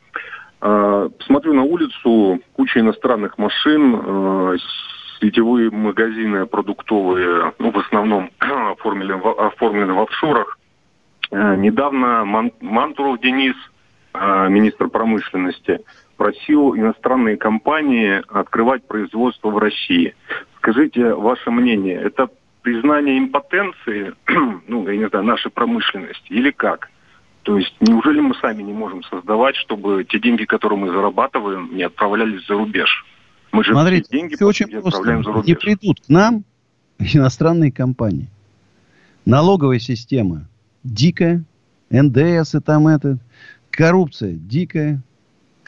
[0.61, 4.55] А, смотрю на улицу, куча иностранных машин, а,
[5.19, 10.57] сетевые магазины продуктовые, ну, в основном оформлены в, оформлены в офшорах.
[11.31, 12.23] А, недавно
[12.61, 13.55] Мантуров Денис,
[14.13, 15.81] министр промышленности,
[16.19, 20.13] просил иностранные компании открывать производство в России.
[20.57, 22.27] Скажите ваше мнение, это
[22.61, 24.13] признание импотенции,
[24.67, 26.89] ну, я не знаю, нашей промышленности или как?
[27.43, 31.83] То есть неужели мы сами не можем создавать, чтобы те деньги, которые мы зарабатываем, не
[31.83, 33.05] отправлялись за рубеж?
[33.53, 35.47] Мы же Смотрите, все деньги все очень отправляем за рубеж.
[35.47, 36.43] Не придут к нам
[36.99, 38.27] иностранные компании.
[39.25, 40.49] Налоговая система
[40.83, 41.45] дикая,
[41.89, 43.19] НДС и там это,
[43.71, 45.01] коррупция дикая.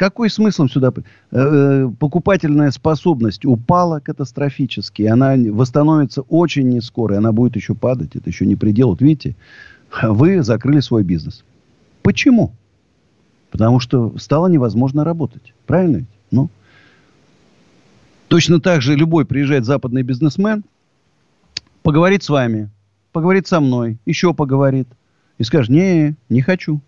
[0.01, 0.91] Какой смысл сюда?
[0.97, 5.03] Э, э, покупательная способность упала катастрофически.
[5.03, 7.17] Она восстановится очень не скоро.
[7.17, 8.15] Она будет еще падать.
[8.15, 8.89] Это еще не предел.
[8.89, 9.35] Вот видите,
[10.01, 11.43] вы закрыли свой бизнес.
[12.01, 12.51] Почему?
[13.51, 15.53] Потому что стало невозможно работать.
[15.67, 16.07] Правильно ведь?
[16.31, 16.49] Ну.
[18.27, 20.63] Точно так же любой приезжает западный бизнесмен,
[21.83, 22.71] поговорит с вами,
[23.11, 24.87] поговорит со мной, еще поговорит.
[25.37, 26.81] И скажет, не, не хочу.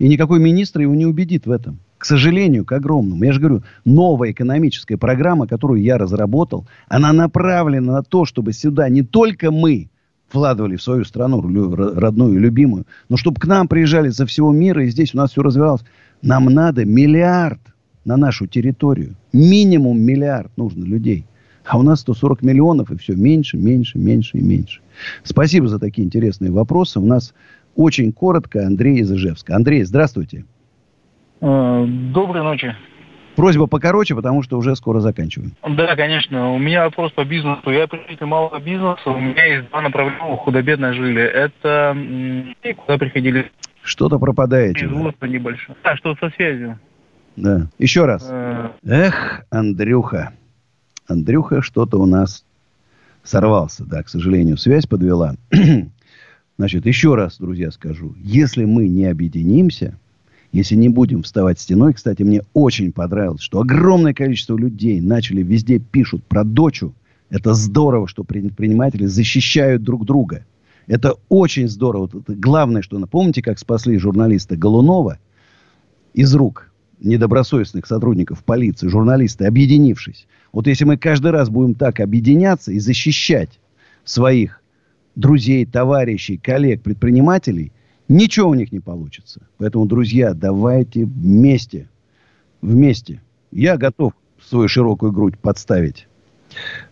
[0.00, 1.78] И никакой министр его не убедит в этом.
[1.98, 3.24] К сожалению, к огромному.
[3.24, 8.88] Я же говорю, новая экономическая программа, которую я разработал, она направлена на то, чтобы сюда
[8.88, 9.88] не только мы
[10.28, 12.86] вкладывали в свою страну родную любимую.
[13.08, 15.84] Но чтобы к нам приезжали со всего мира, и здесь у нас все развивалось.
[16.22, 17.60] Нам надо миллиард
[18.04, 19.16] на нашу территорию.
[19.32, 21.26] Минимум миллиард нужно людей.
[21.64, 24.80] А у нас 140 миллионов, и все меньше, меньше, меньше и меньше.
[25.24, 27.00] Спасибо за такие интересные вопросы.
[27.00, 27.34] У нас
[27.74, 29.56] очень коротко Андрей из Ижевска.
[29.56, 30.44] Андрей, здравствуйте.
[31.40, 32.74] Э, доброй ночи.
[33.36, 35.52] Просьба покороче, потому что уже скоро заканчиваем.
[35.62, 36.54] Да, конечно.
[36.54, 37.70] У меня вопрос по бизнесу.
[37.70, 39.10] Я представитель малого бизнеса.
[39.10, 41.22] У меня есть два направления худо-бедно жили.
[41.22, 41.94] Это
[42.76, 43.50] куда приходили...
[43.82, 44.74] Что-то пропадает.
[44.74, 45.76] Производство небольшое.
[45.84, 46.78] Да, что со связью.
[47.36, 47.68] Да.
[47.78, 48.26] Еще раз.
[48.28, 48.70] Э.
[48.84, 50.32] Эх, Андрюха.
[51.06, 52.44] Андрюха что-то у нас
[53.22, 53.84] сорвался.
[53.84, 55.34] Да, к сожалению, связь подвела.
[56.58, 58.14] Значит, еще раз, друзья, скажу.
[58.18, 59.98] Если мы не объединимся,
[60.56, 65.78] если не будем вставать стеной, кстати, мне очень понравилось, что огромное количество людей начали везде
[65.78, 66.94] пишут про дочу.
[67.28, 70.46] Это здорово, что предприниматели защищают друг друга.
[70.86, 72.06] Это очень здорово.
[72.06, 72.98] Это главное, что...
[73.06, 75.18] Помните, как спасли журналиста Голунова
[76.14, 80.26] из рук недобросовестных сотрудников полиции, журналисты, объединившись.
[80.52, 83.60] Вот если мы каждый раз будем так объединяться и защищать
[84.04, 84.62] своих
[85.16, 87.72] друзей, товарищей, коллег, предпринимателей,
[88.08, 89.42] Ничего у них не получится.
[89.58, 91.88] Поэтому, друзья, давайте вместе,
[92.62, 93.20] вместе.
[93.50, 96.06] Я готов свою широкую грудь подставить.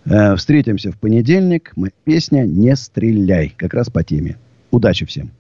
[0.05, 1.73] Э, встретимся в понедельник.
[1.77, 3.55] Моя песня «Не стреляй».
[3.57, 4.37] Как раз по теме.
[4.71, 5.31] Удачи всем.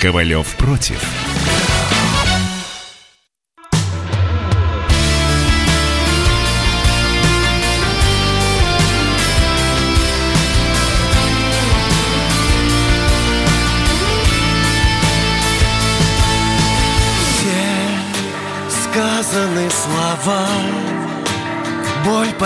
[0.00, 1.29] Ковалев против.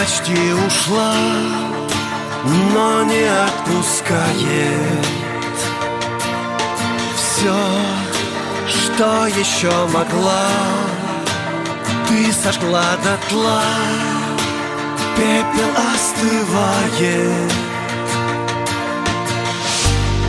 [0.05, 1.14] Почти ушла
[2.72, 5.07] но не отпускает.
[7.16, 7.57] Все,
[8.68, 10.46] что еще могла
[12.07, 13.62] Ты сожгла дотла.
[15.16, 17.52] Пепел остывает.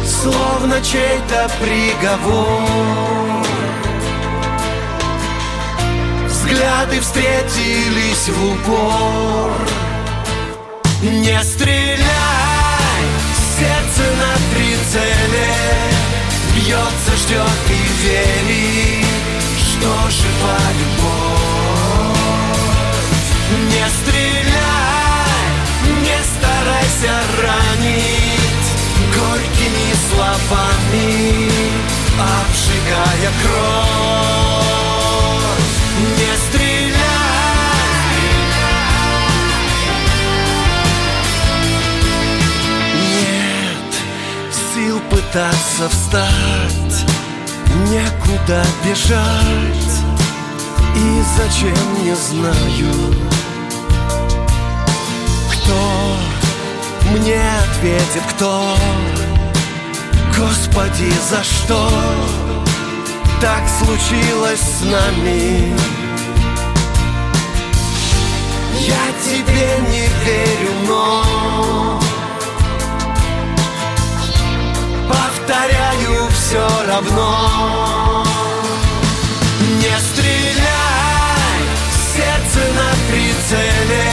[0.05, 3.24] Словно чей-то приговор
[6.45, 9.51] Взгляды встретились в упор.
[11.01, 11.97] Не стреляй,
[13.57, 15.55] сердце на прицеле.
[16.55, 17.71] Бьется, ждет и
[18.03, 19.07] верит,
[19.57, 21.43] что жива любовь
[23.71, 25.49] Не стреляй,
[26.01, 28.69] не старайся ранить
[29.15, 31.49] Горькими словами,
[32.19, 34.44] обжигая кровь
[45.35, 47.05] пытаться встать
[47.89, 49.95] Некуда бежать.
[50.95, 52.93] И зачем, не знаю.
[55.51, 56.17] Кто
[57.11, 58.77] мне ответит, кто?
[60.37, 61.89] Господи, за что?
[63.41, 65.75] Так случилось с нами.
[68.79, 72.04] Я тебе не верю, но
[75.47, 78.23] Повторяю все равно.
[79.77, 81.61] Не стреляй,
[82.15, 84.09] сердце на прицеле.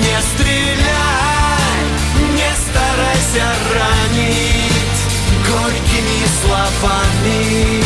[0.00, 1.84] Не стреляй,
[2.32, 5.00] не старайся ранить
[5.46, 7.84] Горькими словами,